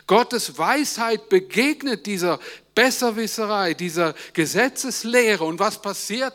[0.08, 2.40] Gottes Weisheit begegnet dieser
[2.76, 5.44] Besserwisserei, dieser Gesetzeslehre.
[5.44, 6.34] Und was passiert?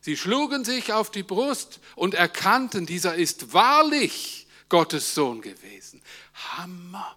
[0.00, 6.02] Sie schlugen sich auf die Brust und erkannten, dieser ist wahrlich Gottes Sohn gewesen.
[6.34, 7.16] Hammer.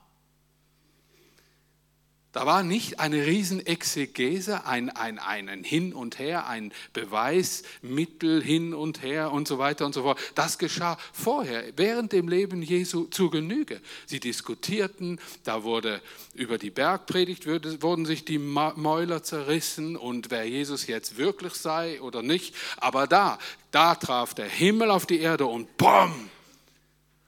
[2.31, 9.01] Da war nicht eine Riesenexegese, ein, ein, ein Hin und Her, ein Beweismittel hin und
[9.01, 10.19] her und so weiter und so fort.
[10.35, 13.81] Das geschah vorher, während dem Leben Jesu zu Genüge.
[14.05, 16.01] Sie diskutierten, da wurde
[16.35, 22.21] über die Bergpredigt wurden sich die Mäuler zerrissen und wer Jesus jetzt wirklich sei oder
[22.21, 22.53] nicht.
[22.77, 23.39] Aber da,
[23.71, 26.29] da traf der Himmel auf die Erde und BOM!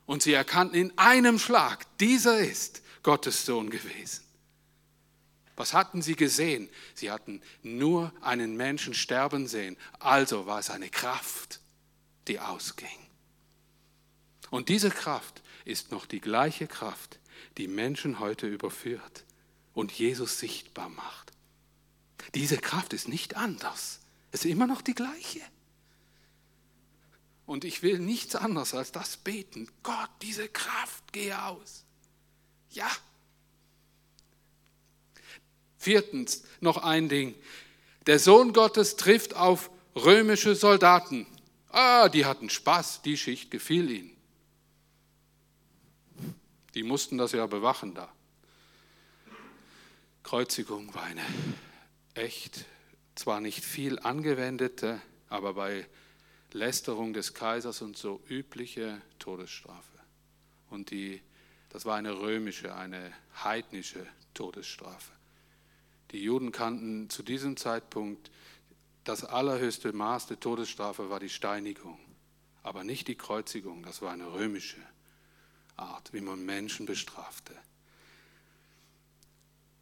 [0.05, 4.30] Und sie erkannten in einem Schlag, dieser ist Gottes Sohn gewesen.
[5.61, 6.69] Was hatten sie gesehen?
[6.95, 9.77] Sie hatten nur einen Menschen sterben sehen.
[9.99, 11.59] Also war es eine Kraft,
[12.27, 12.87] die ausging.
[14.49, 17.19] Und diese Kraft ist noch die gleiche Kraft,
[17.59, 19.23] die Menschen heute überführt.
[19.73, 21.31] und Jesus sichtbar macht.
[22.33, 23.99] Diese Kraft ist nicht anders.
[24.31, 25.41] Es ist immer noch die gleiche.
[27.45, 29.69] Und ich will nichts anderes als das beten.
[29.83, 31.85] Gott, diese Kraft, gehe aus.
[32.71, 32.89] Ja.
[35.81, 37.33] Viertens, noch ein Ding.
[38.05, 41.25] Der Sohn Gottes trifft auf römische Soldaten.
[41.69, 44.17] Ah, die hatten Spaß, die Schicht gefiel ihnen.
[46.75, 48.13] Die mussten das ja bewachen da.
[50.21, 51.25] Kreuzigung war eine
[52.13, 52.65] echt,
[53.15, 55.87] zwar nicht viel angewendete, aber bei
[56.51, 59.97] Lästerung des Kaisers und so übliche Todesstrafe.
[60.69, 61.21] Und die,
[61.69, 63.11] das war eine römische, eine
[63.43, 65.11] heidnische Todesstrafe.
[66.11, 68.31] Die Juden kannten zu diesem Zeitpunkt
[69.03, 71.97] das allerhöchste Maß der Todesstrafe war die Steinigung,
[72.61, 74.81] aber nicht die Kreuzigung, das war eine römische
[75.75, 77.55] Art, wie man Menschen bestrafte.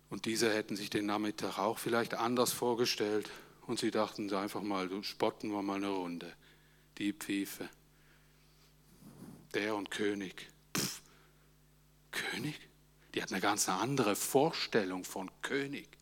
[0.10, 3.30] Und diese hätten sich den Nachmittag auch vielleicht anders vorgestellt
[3.68, 6.34] und sie dachten einfach mal, spotten wir mal eine Runde.
[6.98, 7.70] Die Pfeife.
[9.54, 10.50] Der und König.
[10.76, 11.02] Pff,
[12.12, 12.60] König?
[13.14, 15.99] Die hat eine ganz andere Vorstellung von König.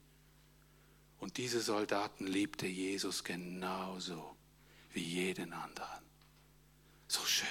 [1.20, 4.36] Und diese Soldaten liebte Jesus genauso
[4.92, 6.04] wie jeden anderen.
[7.08, 7.48] So schön.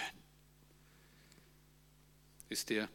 [2.48, 2.88] Ist dir,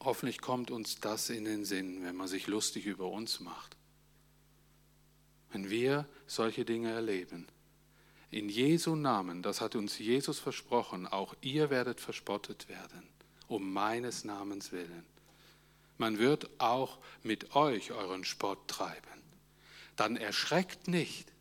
[0.00, 3.76] hoffentlich kommt uns das in den Sinn, wenn man sich lustig über uns macht.
[5.50, 7.46] Wenn wir solche Dinge erleben,
[8.30, 13.08] in Jesu Namen, das hat uns Jesus versprochen, auch ihr werdet verspottet werden,
[13.46, 15.06] um meines Namens willen.
[15.98, 19.23] Man wird auch mit euch euren Spott treiben.
[19.96, 21.32] Dann erschreckt nicht.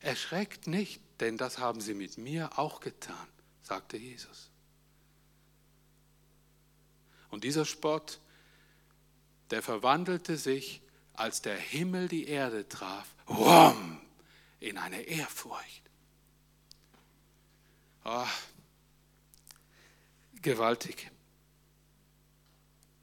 [0.00, 3.26] Erschreckt nicht, denn das haben sie mit mir auch getan,
[3.62, 4.50] sagte Jesus.
[7.30, 8.20] Und dieser Spott,
[9.50, 10.82] der verwandelte sich,
[11.14, 14.00] als der Himmel die Erde traf, rum,
[14.60, 15.82] in eine Ehrfurcht.
[18.04, 18.26] Oh,
[20.40, 21.10] gewaltig.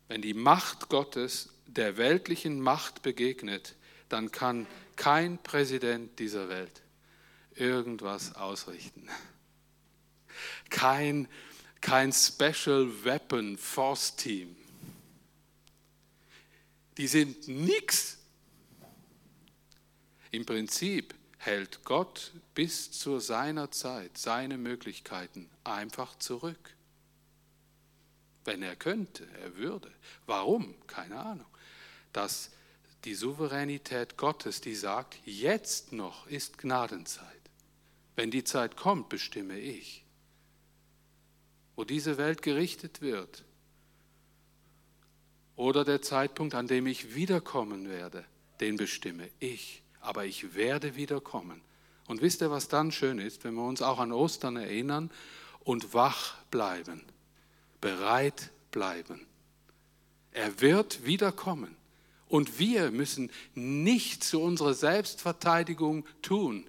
[0.08, 3.75] Wenn die Macht Gottes der weltlichen Macht begegnet,
[4.10, 6.82] dann kann kein Präsident dieser Welt
[7.56, 9.10] irgendwas ausrichten.
[10.69, 11.28] Kein,
[11.82, 14.56] kein Special Weapon Force Team.
[16.97, 18.17] Die sind nichts.
[20.32, 26.75] Im Prinzip hält Gott bis zu seiner Zeit seine Möglichkeiten einfach zurück.
[28.43, 29.91] Wenn er könnte, er würde.
[30.25, 30.75] Warum?
[30.88, 31.47] Keine Ahnung.
[32.15, 32.51] Dass
[33.04, 37.25] die Souveränität Gottes, die sagt, jetzt noch ist Gnadenzeit.
[38.15, 40.06] Wenn die Zeit kommt, bestimme ich.
[41.75, 43.43] Wo diese Welt gerichtet wird.
[45.56, 48.25] Oder der Zeitpunkt, an dem ich wiederkommen werde,
[48.60, 51.62] den bestimme ich aber ich werde wiederkommen.
[52.08, 55.10] Und wisst ihr, was dann schön ist, wenn wir uns auch an Ostern erinnern
[55.62, 57.04] und wach bleiben,
[57.82, 59.25] bereit bleiben.
[60.32, 61.75] Er wird wiederkommen.
[62.28, 66.68] Und wir müssen nichts zu unserer Selbstverteidigung tun.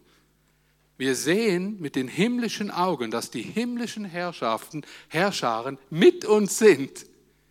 [0.98, 7.06] Wir sehen mit den himmlischen Augen, dass die himmlischen Herrschaften, Herrscharen mit uns sind.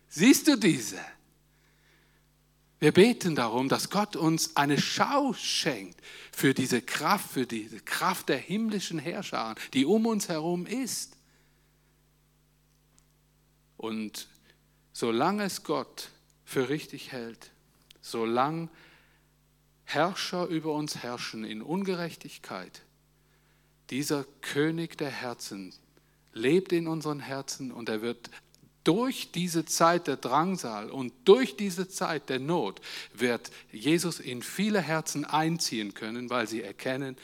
[0.08, 0.98] Siehst du diese?
[2.78, 5.98] Wir beten darum, dass Gott uns eine Schau schenkt
[6.30, 11.16] für diese Kraft, für diese Kraft der himmlischen Herrscher, die um uns herum ist.
[13.76, 14.28] Und
[14.92, 16.10] solange es Gott
[16.44, 17.50] für richtig hält,
[18.10, 18.68] solange
[19.84, 22.82] Herrscher über uns herrschen in Ungerechtigkeit,
[23.90, 25.72] dieser König der Herzen
[26.32, 28.30] lebt in unseren Herzen und er wird
[28.84, 32.80] durch diese Zeit der Drangsal und durch diese Zeit der Not
[33.14, 37.16] wird Jesus in viele Herzen einziehen können, weil sie erkennen,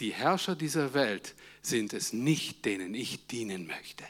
[0.00, 4.04] die Herrscher dieser Welt sind es nicht, denen ich dienen möchte.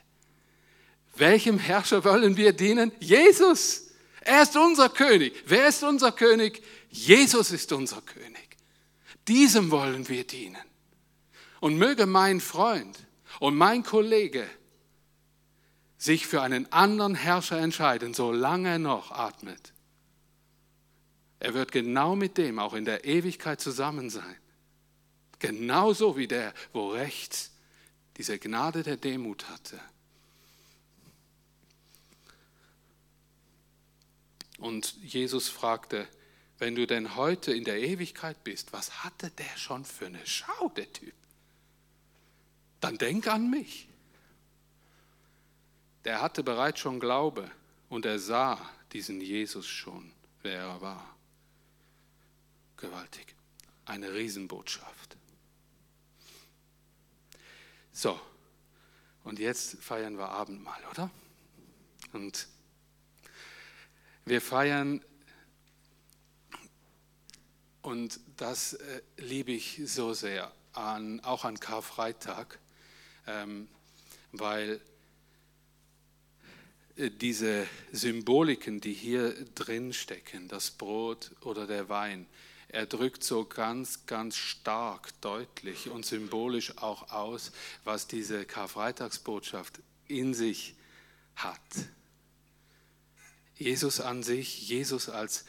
[1.16, 2.90] Welchem Herrscher wollen wir dienen?
[2.98, 3.85] Jesus.
[4.26, 5.44] Er ist unser König.
[5.46, 6.60] Wer ist unser König?
[6.90, 8.56] Jesus ist unser König.
[9.28, 10.64] Diesem wollen wir dienen.
[11.60, 12.98] Und möge mein Freund
[13.38, 14.44] und mein Kollege
[15.96, 19.72] sich für einen anderen Herrscher entscheiden, solange er noch atmet.
[21.38, 24.36] Er wird genau mit dem auch in der Ewigkeit zusammen sein.
[25.38, 27.52] Genauso wie der, wo rechts
[28.16, 29.78] diese Gnade der Demut hatte.
[34.58, 36.08] Und Jesus fragte,
[36.58, 40.70] wenn du denn heute in der Ewigkeit bist, was hatte der schon für eine Schau,
[40.70, 41.14] der Typ?
[42.80, 43.88] Dann denk an mich
[46.06, 47.50] der hatte bereits schon Glaube
[47.88, 48.60] und er sah
[48.92, 51.16] diesen Jesus schon, wer er war.
[52.76, 53.34] Gewaltig.
[53.86, 55.16] Eine Riesenbotschaft.
[57.92, 58.20] So,
[59.24, 61.10] und jetzt feiern wir Abendmahl, oder?
[62.12, 62.46] Und
[64.26, 65.00] wir feiern,
[67.80, 72.58] und das äh, liebe ich so sehr, an, auch an Karfreitag,
[73.28, 73.68] ähm,
[74.32, 74.80] weil
[76.96, 82.26] äh, diese Symboliken, die hier drin stecken, das Brot oder der Wein,
[82.68, 87.52] er drückt so ganz, ganz stark, deutlich und symbolisch auch aus,
[87.84, 90.74] was diese Karfreitagsbotschaft in sich
[91.36, 91.60] hat.
[93.56, 95.44] Jesus an sich, Jesus als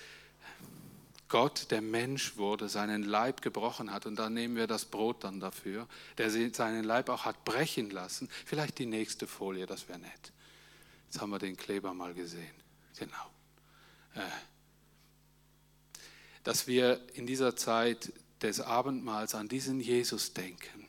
[1.29, 4.05] Gott, der Mensch wurde, seinen Leib gebrochen hat.
[4.05, 5.87] Und da nehmen wir das Brot dann dafür,
[6.17, 8.29] der seinen Leib auch hat brechen lassen.
[8.45, 10.31] Vielleicht die nächste Folie, das wäre nett.
[11.05, 12.55] Jetzt haben wir den Kleber mal gesehen.
[12.97, 13.31] Genau.
[14.15, 14.21] Äh,
[16.43, 20.87] dass wir in dieser Zeit des Abendmahls an diesen Jesus denken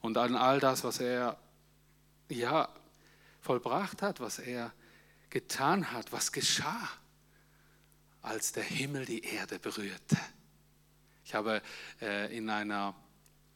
[0.00, 1.36] und an all das, was er
[2.28, 2.68] ja
[3.40, 4.72] vollbracht hat, was er
[5.30, 6.88] getan hat, was geschah,
[8.22, 10.18] als der Himmel die Erde berührte.
[11.24, 11.62] Ich habe
[12.02, 12.94] äh, in einer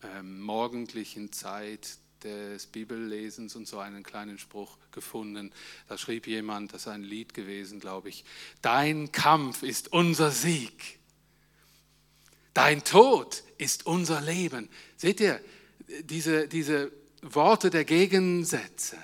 [0.02, 5.52] äh, morgendlichen Zeit des Bibellesens und so einen kleinen Spruch gefunden.
[5.88, 8.24] Da schrieb jemand, das ist ein Lied gewesen, glaube ich,
[8.62, 10.98] Dein Kampf ist unser Sieg.
[12.54, 14.70] Dein Tod ist unser Leben.
[14.96, 15.40] Seht ihr
[16.04, 18.96] diese, diese Worte der Gegensätze?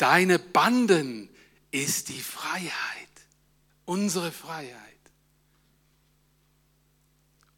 [0.00, 1.28] Deine Banden
[1.72, 2.72] ist die Freiheit,
[3.84, 4.80] unsere Freiheit,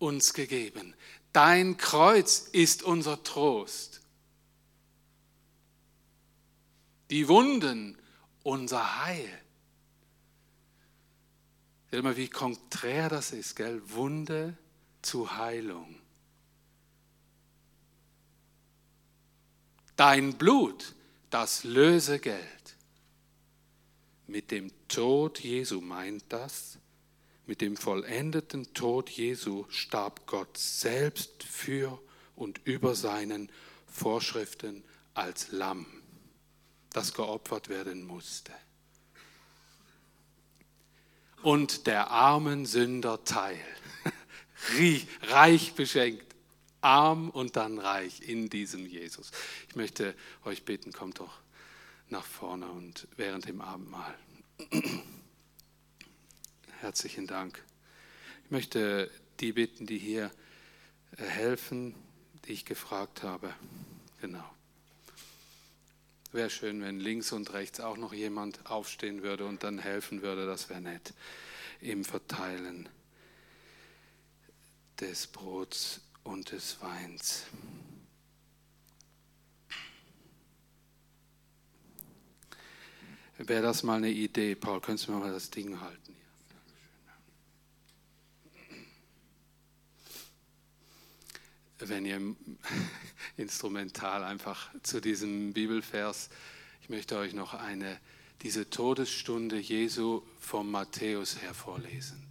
[0.01, 0.97] uns gegeben.
[1.32, 4.01] Dein Kreuz ist unser Trost.
[7.11, 7.97] Die Wunden
[8.43, 9.40] unser Heil.
[11.93, 13.80] Seht mal, wie konträr das ist, gell?
[13.88, 14.59] Wunde
[15.01, 15.95] zu Heilung.
[19.95, 20.97] Dein Blut,
[21.33, 22.76] das Lösegeld.
[24.26, 26.78] Mit dem Tod Jesu meint das,
[27.47, 31.99] mit dem vollendeten Tod Jesu starb Gott selbst für
[32.37, 33.51] und über seinen
[33.87, 35.87] Vorschriften als Lamm,
[36.91, 38.53] das geopfert werden musste.
[41.43, 43.59] Und der armen Sünder Teil,
[45.22, 46.32] reich beschenkt,
[46.83, 49.30] arm und dann reich in diesem Jesus.
[49.68, 50.14] Ich möchte
[50.45, 51.41] euch bitten, kommt doch
[52.09, 54.14] nach vorne und während dem Abendmahl.
[56.80, 57.62] Herzlichen Dank.
[58.45, 59.11] Ich möchte
[59.41, 60.30] die bitten, die hier
[61.16, 61.95] äh, helfen,
[62.45, 63.55] die ich gefragt habe.
[64.20, 64.45] Genau.
[66.33, 70.47] Wäre schön, wenn links und rechts auch noch jemand aufstehen würde und dann helfen würde.
[70.47, 71.14] Das wäre nett
[71.80, 72.89] im Verteilen
[74.99, 77.46] des Brots und des Weins.
[83.38, 86.12] Wäre das mal eine Idee, Paul, könntest du mir mal das Ding halten?
[91.88, 92.20] wenn ihr
[93.36, 96.30] instrumental einfach zu diesem Bibelvers,
[96.82, 97.98] ich möchte euch noch eine,
[98.42, 102.22] diese Todesstunde Jesu vom Matthäus her vorlesen.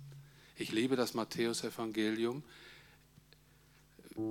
[0.57, 2.43] Ich liebe das Matthäusevangelium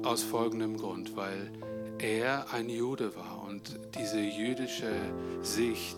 [0.03, 1.51] aus folgendem Grund, weil
[1.99, 4.93] er ein Jude war und diese jüdische
[5.43, 5.97] Sicht,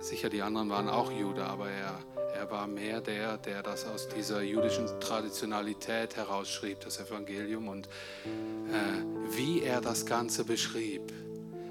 [0.00, 1.98] sicher die anderen waren auch Jude, aber er
[2.34, 7.68] er war mehr der, der das aus dieser jüdischen Traditionalität herausschrieb, das Evangelium.
[7.68, 11.12] Und äh, wie er das Ganze beschrieb,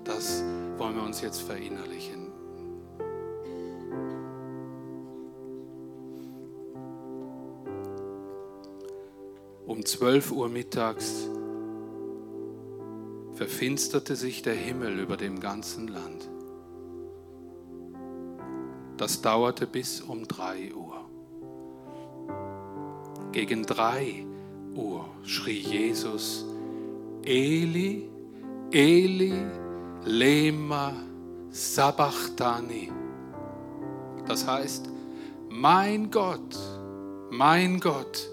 [0.05, 0.43] das
[0.77, 2.20] wollen wir uns jetzt verinnerlichen.
[9.71, 11.29] Um 12 Uhr mittags
[13.35, 16.29] verfinsterte sich der Himmel über dem ganzen Land.
[18.97, 21.05] Das dauerte bis um drei Uhr.
[23.31, 24.25] Gegen drei
[24.75, 26.45] Uhr schrie Jesus,
[27.23, 28.09] Eli,
[28.71, 29.33] Eli,
[30.03, 30.91] lema
[31.49, 32.91] sabachthani.
[34.27, 34.89] Das heißt,
[35.49, 36.59] mein Gott,
[37.29, 38.30] mein Gott,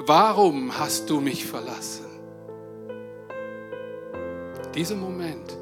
[0.00, 2.06] warum hast du mich verlassen?
[4.64, 5.56] In diesem Moment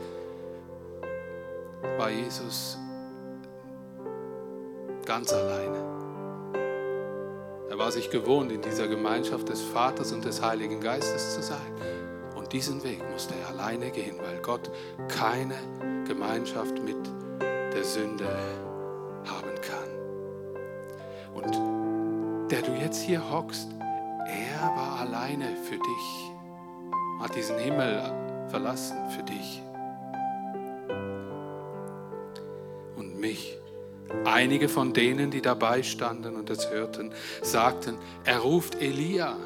[1.99, 2.79] war Jesus
[5.05, 5.93] ganz alleine.
[7.69, 11.73] Er war sich gewohnt, in dieser Gemeinschaft des Vaters und des Heiligen Geistes zu sein.
[12.37, 14.71] Und diesen Weg musste er alleine gehen, weil Gott
[15.09, 15.55] keine
[16.07, 16.97] Gemeinschaft mit
[17.41, 18.29] der Sünde
[19.25, 19.89] haben kann.
[21.35, 23.69] Und der du jetzt hier hockst,
[24.33, 26.33] er war alleine für dich,
[27.21, 29.63] hat diesen Himmel verlassen für dich
[32.97, 33.59] und mich.
[34.25, 39.37] Einige von denen, die dabei standen und es hörten, sagten, er ruft Elia.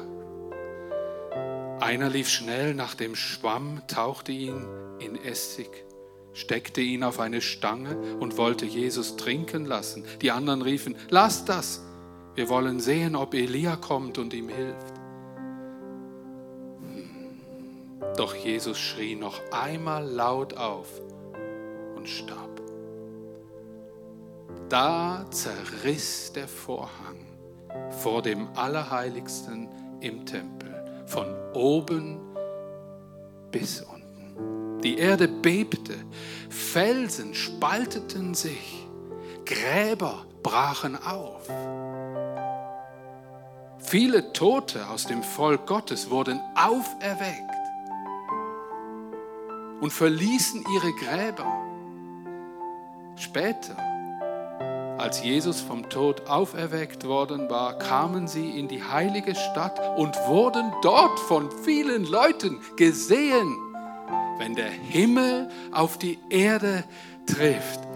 [1.79, 4.65] Einer lief schnell nach dem Schwamm, tauchte ihn
[4.99, 5.69] in Essig,
[6.33, 10.03] steckte ihn auf eine Stange und wollte Jesus trinken lassen.
[10.21, 11.81] Die anderen riefen, lass das,
[12.37, 14.93] wir wollen sehen, ob Elia kommt und ihm hilft.
[16.81, 17.41] Hm.
[18.15, 20.87] Doch Jesus schrie noch einmal laut auf
[21.95, 22.61] und starb.
[24.69, 27.25] Da zerriss der Vorhang
[27.89, 29.67] vor dem Allerheiligsten
[30.01, 32.19] im Tempel, von oben
[33.51, 34.79] bis unten.
[34.83, 35.95] Die Erde bebte,
[36.51, 38.87] Felsen spalteten sich,
[39.43, 41.49] Gräber brachen auf.
[43.89, 47.55] Viele Tote aus dem Volk Gottes wurden auferweckt
[49.79, 51.45] und verließen ihre Gräber.
[53.15, 53.77] Später
[54.97, 60.69] als Jesus vom Tod auferweckt worden war, kamen sie in die heilige Stadt und wurden
[60.81, 63.55] dort von vielen Leuten gesehen.
[64.37, 66.83] Wenn der Himmel auf die Erde
[67.25, 67.86] trifft,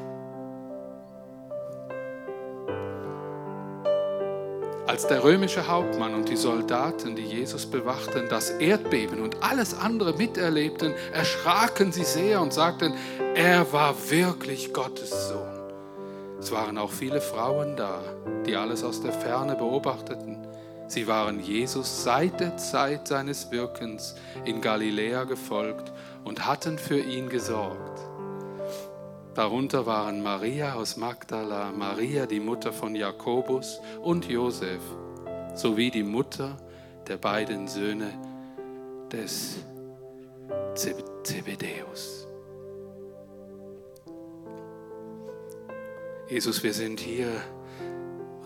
[4.91, 10.17] Als der römische Hauptmann und die Soldaten, die Jesus bewachten, das Erdbeben und alles andere
[10.17, 12.93] miterlebten, erschraken sie sehr und sagten,
[13.33, 15.71] er war wirklich Gottes Sohn.
[16.41, 18.01] Es waren auch viele Frauen da,
[18.45, 20.45] die alles aus der Ferne beobachteten.
[20.87, 25.89] Sie waren Jesus seit der Zeit seines Wirkens in Galiläa gefolgt
[26.25, 28.10] und hatten für ihn gesorgt.
[29.33, 34.81] Darunter waren Maria aus Magdala, Maria die Mutter von Jakobus und Josef,
[35.55, 36.57] sowie die Mutter
[37.07, 38.11] der beiden Söhne
[39.09, 39.59] des
[40.75, 42.27] Zebedäus.
[46.27, 47.29] Jesus, wir sind hier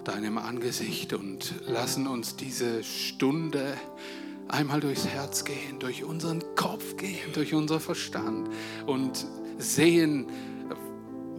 [0.03, 3.73] deinem Angesicht und lassen uns diese Stunde
[4.47, 8.49] einmal durchs Herz gehen, durch unseren Kopf gehen, durch unseren Verstand
[8.86, 9.25] und
[9.57, 10.27] sehen,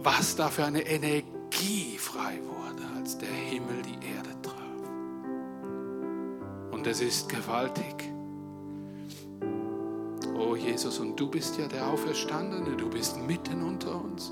[0.03, 4.55] was da für eine Energie frei wurde, als der Himmel die Erde traf.
[6.71, 8.11] Und es ist gewaltig.
[10.37, 14.31] Oh Jesus, und du bist ja der Auferstandene, du bist mitten unter uns.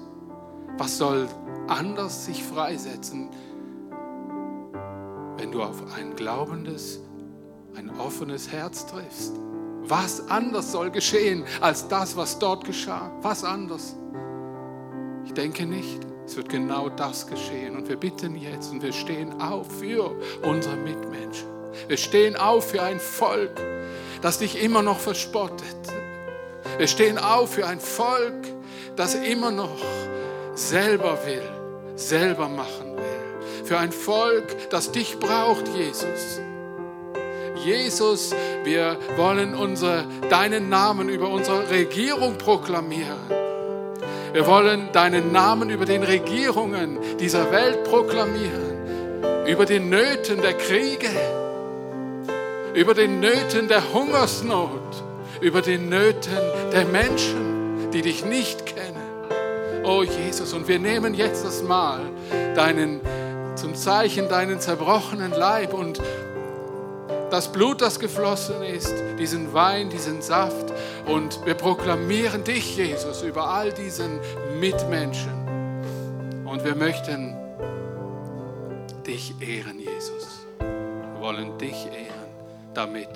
[0.78, 1.28] Was soll
[1.68, 3.30] anders sich freisetzen,
[5.38, 7.00] wenn du auf ein glaubendes,
[7.76, 9.34] ein offenes Herz triffst?
[9.88, 13.12] Was anders soll geschehen als das, was dort geschah?
[13.22, 13.96] Was anders?
[15.26, 16.06] Ich denke nicht.
[16.26, 17.76] Es wird genau das geschehen.
[17.76, 21.48] Und wir bitten jetzt und wir stehen auf für unsere Mitmenschen.
[21.88, 23.62] Wir stehen auf für ein Volk,
[24.22, 25.76] das dich immer noch verspottet.
[26.78, 28.48] Wir stehen auf für ein Volk,
[28.96, 29.78] das immer noch
[30.56, 31.44] selber will,
[31.96, 33.66] selber machen will.
[33.66, 36.40] Für ein Volk, das dich braucht, Jesus.
[37.64, 43.45] Jesus, wir wollen unsere, deinen Namen über unsere Regierung proklamieren.
[44.36, 51.08] Wir wollen deinen Namen über den Regierungen dieser Welt proklamieren, über den Nöten der Kriege,
[52.74, 55.06] über den Nöten der Hungersnot,
[55.40, 56.38] über den Nöten
[56.74, 59.06] der Menschen, die dich nicht kennen.
[59.86, 62.02] Oh Jesus, und wir nehmen jetzt das Mal
[62.56, 63.00] deinen,
[63.56, 66.02] zum Zeichen deinen zerbrochenen Leib und
[67.30, 70.72] das Blut, das geflossen ist, diesen Wein, diesen Saft.
[71.06, 74.20] Und wir proklamieren dich, Jesus, über all diesen
[74.60, 75.34] Mitmenschen.
[76.46, 77.36] Und wir möchten
[79.06, 80.46] dich ehren, Jesus.
[80.60, 82.26] Wir wollen dich ehren
[82.76, 83.10] damit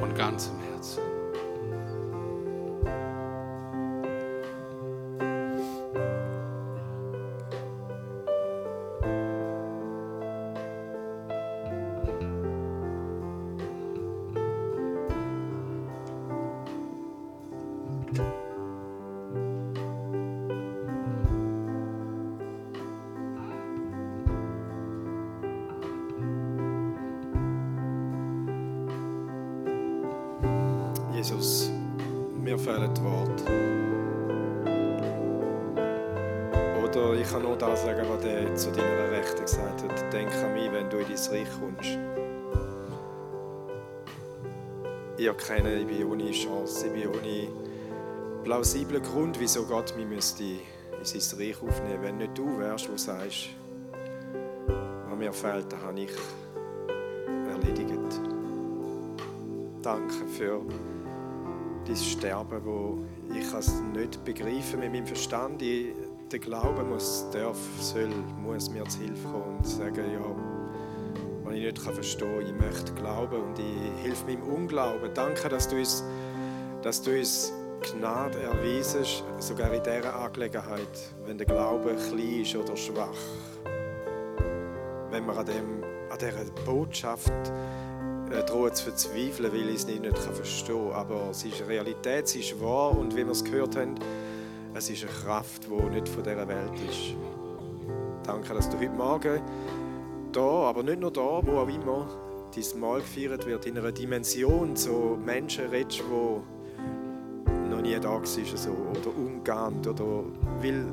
[0.00, 1.07] von ganzem Herzen.
[48.48, 52.02] Plausiblen Grund, wieso Gott mich müsste in sein Reich aufnehmen.
[52.02, 53.50] Wenn nicht du wärst, wo sagst,
[55.06, 56.10] was mir fehlt, das habe ich
[57.46, 58.20] erledigt.
[59.82, 60.62] Danke für
[61.86, 65.60] dieses Sterben, wo ich es nicht begreifen mit meinem Verstand.
[65.60, 65.92] Ich,
[66.32, 68.08] der Glaube muss, darf, soll,
[68.42, 70.24] muss mir zu Hilfe kommen und sagen, ja,
[71.44, 75.10] was ich nicht verstehen kann, ich möchte glauben und ich helfe meinem Unglauben.
[75.12, 76.02] Danke, dass du uns,
[76.80, 77.52] dass du uns
[77.82, 83.08] Gnade erweisest, sogar in dieser Angelegenheit, wenn der Glaube klein ist oder schwach.
[85.10, 87.32] Wenn man an, dem, an dieser Botschaft
[88.30, 90.98] äh, drohen zu verzweifeln, weil ich es nicht, nicht verstehen kann.
[90.98, 93.94] Aber es ist Realität, es ist wahr und wie wir es gehört haben,
[94.74, 97.14] es ist eine Kraft, die nicht von dieser Welt ist.
[98.24, 99.40] Danke, dass du heute Morgen
[100.32, 102.06] da, aber nicht nur da, wo auch immer
[102.54, 106.57] dein Mal gefeiert wird, in einer Dimension, so Menschen redest, die
[107.78, 110.24] noch nie da waren so, oder umgehend, oder
[110.60, 110.84] weil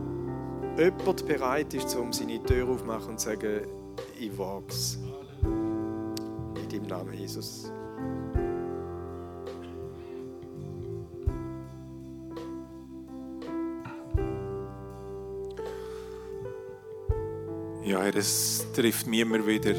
[0.78, 3.62] jemand bereit ist, um seine Tür aufzumachen und zu sagen,
[4.20, 5.00] ich wage es
[6.72, 7.72] deinem Namen, Jesus.
[17.84, 19.74] Ja, Herr, es trifft mir immer wieder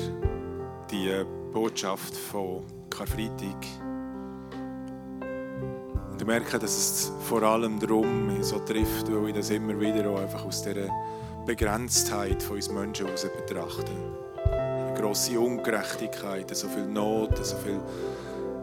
[0.90, 3.85] die Botschaft von Karfreitag.
[6.26, 10.44] Merke, dass es vor allem darum so trifft, weil ich das immer wieder auch einfach
[10.44, 10.88] aus dieser
[11.46, 13.92] Begrenztheit von uns Menschen heraus betrachte
[14.96, 17.80] große Ungerechtigkeit, so viel Not, so viel,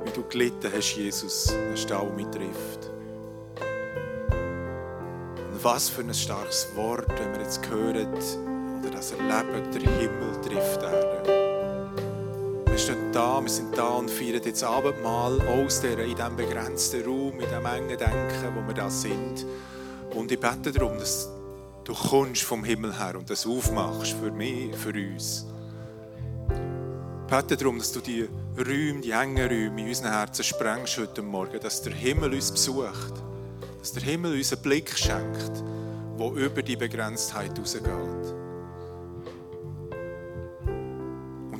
[0.03, 2.91] wie du gelitten hast, Jesus, ein Stau trifft.
[5.51, 8.13] Und was für ein starkes Wort, wenn wir jetzt hören
[8.81, 11.42] oder das erleben, der Himmel trifft Erde.
[12.73, 17.05] Wir stehen da, wir sind da und feiern jetzt Abendmahl aus der, in diesem begrenzten
[17.05, 19.45] Raum, in diesem engen Denken, wo wir da sind.
[20.15, 21.29] Und ich bete darum, dass
[21.83, 25.45] du kommst vom Himmel her und das aufmachst für mich, für uns
[27.29, 31.59] bete darum, dass du die Räume, die engen Räume in unseren Herzen sprengst heute Morgen,
[31.59, 33.13] dass der Himmel uns besucht,
[33.81, 35.63] dass der Himmel uns einen Blick schenkt,
[36.17, 38.42] der über die Begrenztheit rausgeht.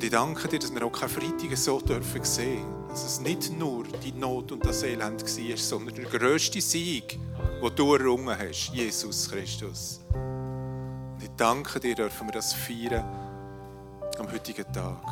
[0.04, 3.58] Und ich danke dir, dass wir auch keine Freitag so dürfen sehen, dass es nicht
[3.58, 8.74] nur die Not und das Elend war, sondern der grösste Sieg, den du errungen hast,
[8.74, 10.02] Jesus Christus.
[10.14, 13.06] Und ich danke dir, dürfen wir das feiern
[14.20, 15.06] am heutigen Tag.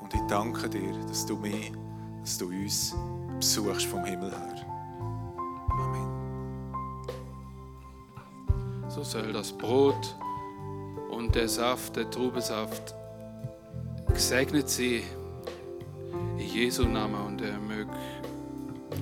[0.00, 1.72] Und ich danke dir, dass du mich,
[2.20, 2.94] dass du uns
[3.40, 4.64] besuchst vom Himmel her.
[5.70, 6.08] Amen.
[8.88, 10.14] So soll das Brot
[11.10, 12.94] und der Saft, der Trubesaft,
[14.16, 15.02] gesegnet sein.
[16.38, 17.90] In Jesu Namen und er möge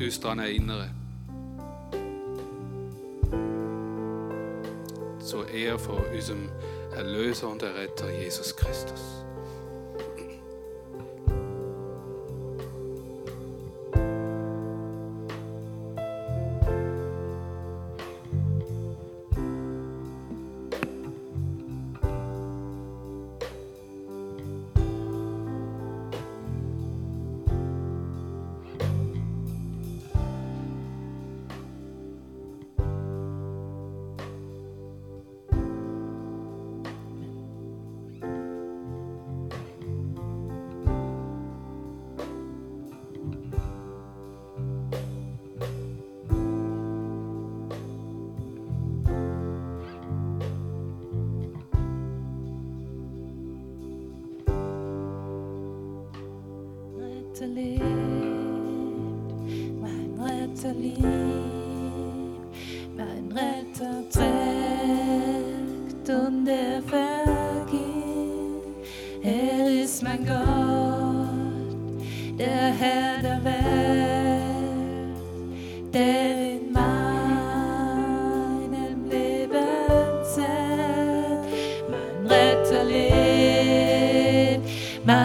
[0.01, 0.91] uns daran erinnern.
[5.21, 6.49] Zur Ehre von unserem
[6.97, 9.24] Erlöser und Erretter Jesus Christus.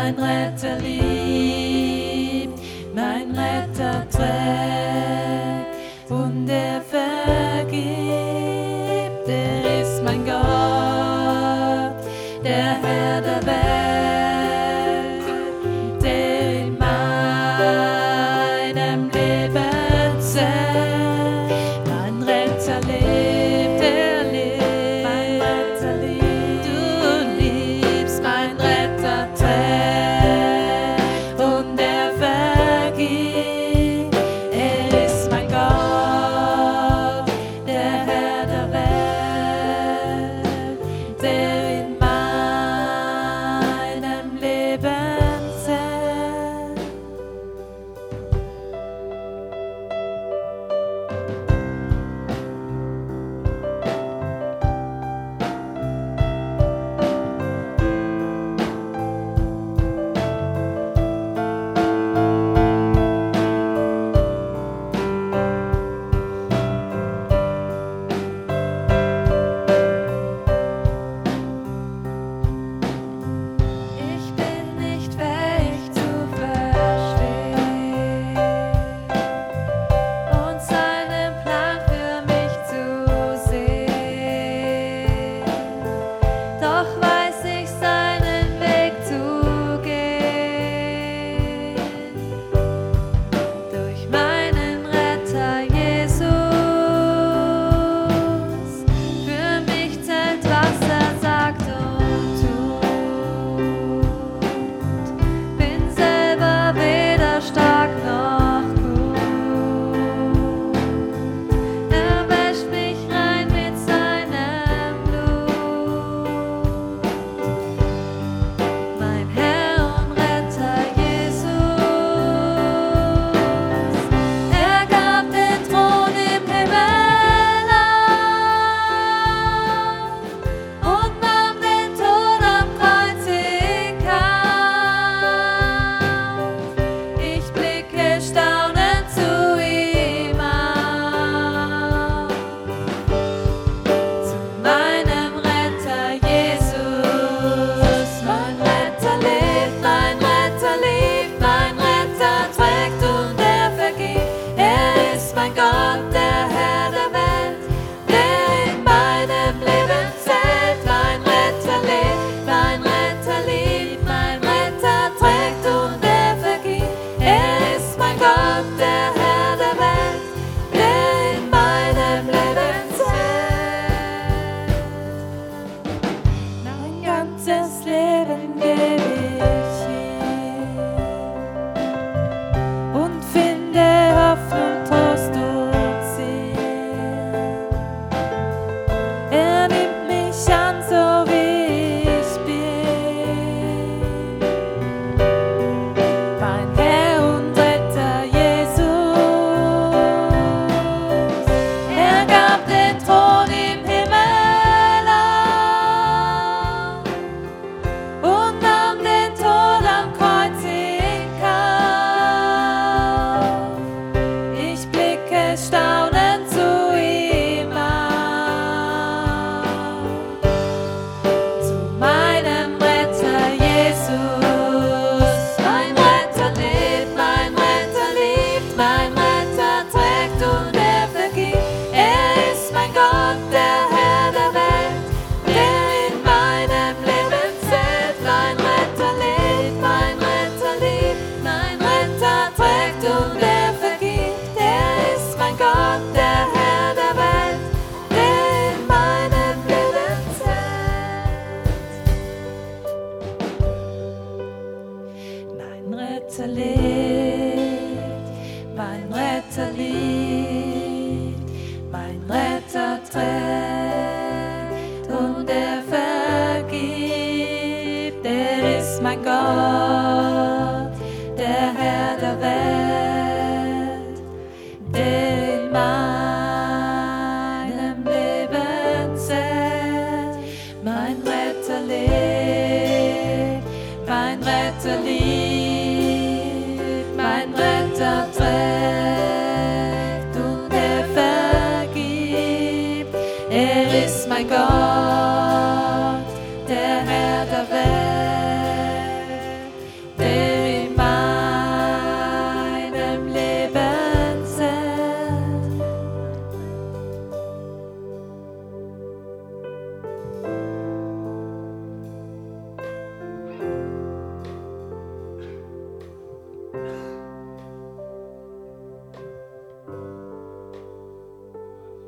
[0.09, 1.08] I'd let her leave.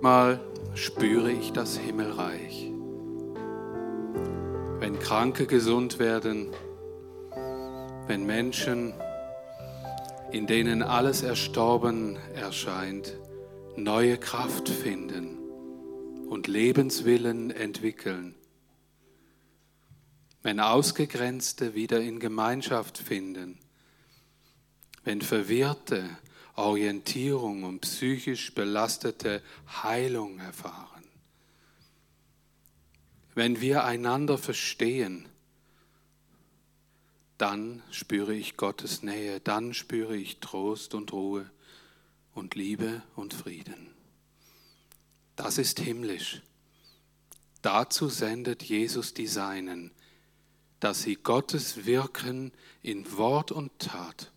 [0.02, 0.39] Mal
[0.74, 2.72] spüre ich das Himmelreich.
[4.80, 6.49] Wenn Kranke gesund werden,
[8.08, 8.93] wenn Menschen,
[10.32, 13.16] in denen alles erstorben erscheint,
[13.76, 15.38] neue Kraft finden
[16.28, 18.34] und Lebenswillen entwickeln.
[20.41, 23.60] Wenn Ausgegrenzte wieder in Gemeinschaft finden,
[25.04, 26.10] wenn Verwirrte
[26.56, 29.41] Orientierung und psychisch belastete
[29.84, 31.04] Heilung erfahren.
[33.34, 35.28] Wenn wir einander verstehen,
[37.38, 41.49] dann spüre ich Gottes Nähe, dann spüre ich Trost und Ruhe
[42.34, 43.88] und Liebe und Frieden.
[45.36, 46.41] Das ist himmlisch.
[47.62, 49.91] Dazu sendet Jesus die Seinen,
[50.80, 54.32] dass sie Gottes Wirken in Wort und Tat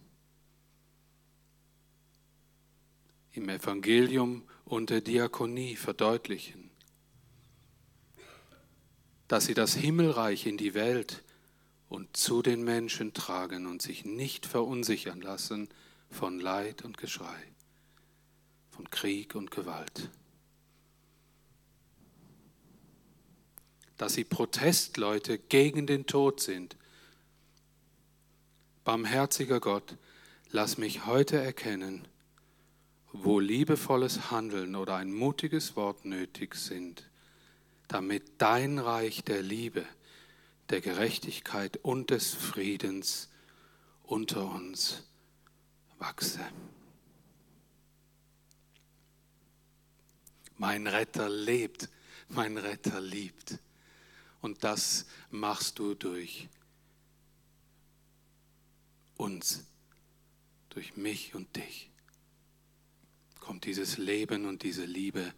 [3.35, 6.71] im Evangelium und der Diakonie verdeutlichen,
[9.29, 11.25] dass sie das Himmelreich in die Welt
[11.89, 15.69] und zu den Menschen tragen und sich nicht verunsichern lassen
[16.11, 17.43] von Leid und Geschrei,
[18.71, 20.11] von Krieg und Gewalt.
[23.97, 26.77] Dass sie Protestleute gegen den Tod sind.
[28.85, 29.97] Barmherziger Gott,
[30.51, 32.07] lass mich heute erkennen,
[33.17, 37.09] wo liebevolles Handeln oder ein mutiges Wort nötig sind,
[37.87, 39.87] damit dein Reich der Liebe,
[40.69, 43.31] der Gerechtigkeit und des Friedens
[44.03, 45.05] unter uns
[45.99, 46.41] wachse.
[50.57, 51.89] Mein Retter lebt,
[52.29, 53.61] mein Retter liebt.
[54.41, 56.49] Und das machst du durch
[59.17, 59.65] uns,
[60.71, 61.94] durch mich und dich
[63.45, 65.33] kommt dieses Leben und diese Liebe,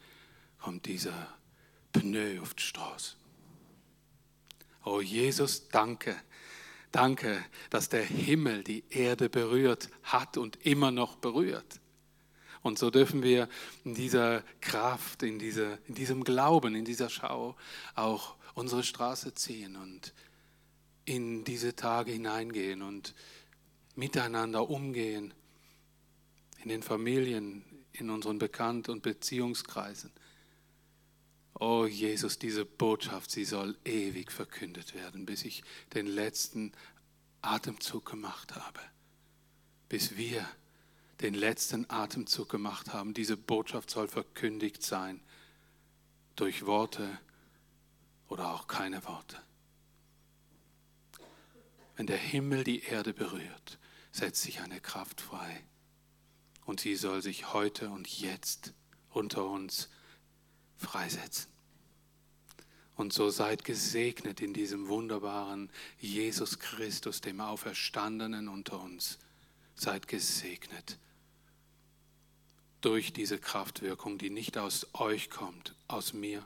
[0.58, 1.36] kommt dieser
[1.92, 3.16] Pneu auf die Straße.
[4.84, 6.16] Oh Jesus, danke.
[6.92, 11.80] Danke, dass der Himmel die Erde berührt hat und immer noch berührt.
[12.62, 13.48] Und so dürfen wir
[13.84, 17.56] in dieser Kraft, in, dieser, in diesem Glauben, in dieser Schau
[17.94, 20.14] auch unsere Straße ziehen und
[21.04, 23.14] in diese Tage hineingehen und
[23.94, 25.34] miteinander umgehen,
[26.62, 27.64] in den Familien,
[28.00, 30.10] in unseren Bekannt- und Beziehungskreisen.
[31.58, 35.62] Oh Jesus, diese Botschaft, sie soll ewig verkündet werden, bis ich
[35.94, 36.72] den letzten
[37.40, 38.80] Atemzug gemacht habe.
[39.88, 40.46] Bis wir
[41.22, 43.14] den letzten Atemzug gemacht haben.
[43.14, 45.22] Diese Botschaft soll verkündigt sein
[46.34, 47.18] durch Worte
[48.28, 49.40] oder auch keine Worte.
[51.96, 53.78] Wenn der Himmel die Erde berührt,
[54.12, 55.64] setzt sich eine Kraft frei
[56.66, 58.74] und sie soll sich heute und jetzt
[59.10, 59.88] unter uns
[60.76, 61.50] freisetzen.
[62.96, 69.18] Und so seid gesegnet in diesem wunderbaren Jesus Christus, dem Auferstandenen unter uns.
[69.74, 70.98] Seid gesegnet
[72.80, 76.44] durch diese Kraftwirkung, die nicht aus euch kommt, aus mir,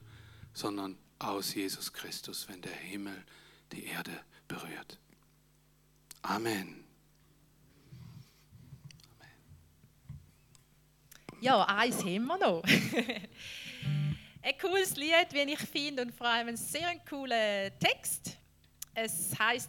[0.53, 3.25] sondern aus Jesus Christus, wenn der Himmel
[3.73, 4.99] die Erde berührt.
[6.23, 6.90] Amen.
[11.43, 12.63] Ja, eins haben wir noch.
[14.43, 18.37] ein cooles Lied, wie ich finde, und vor allem ein sehr cooler Text.
[18.95, 19.69] Es heißt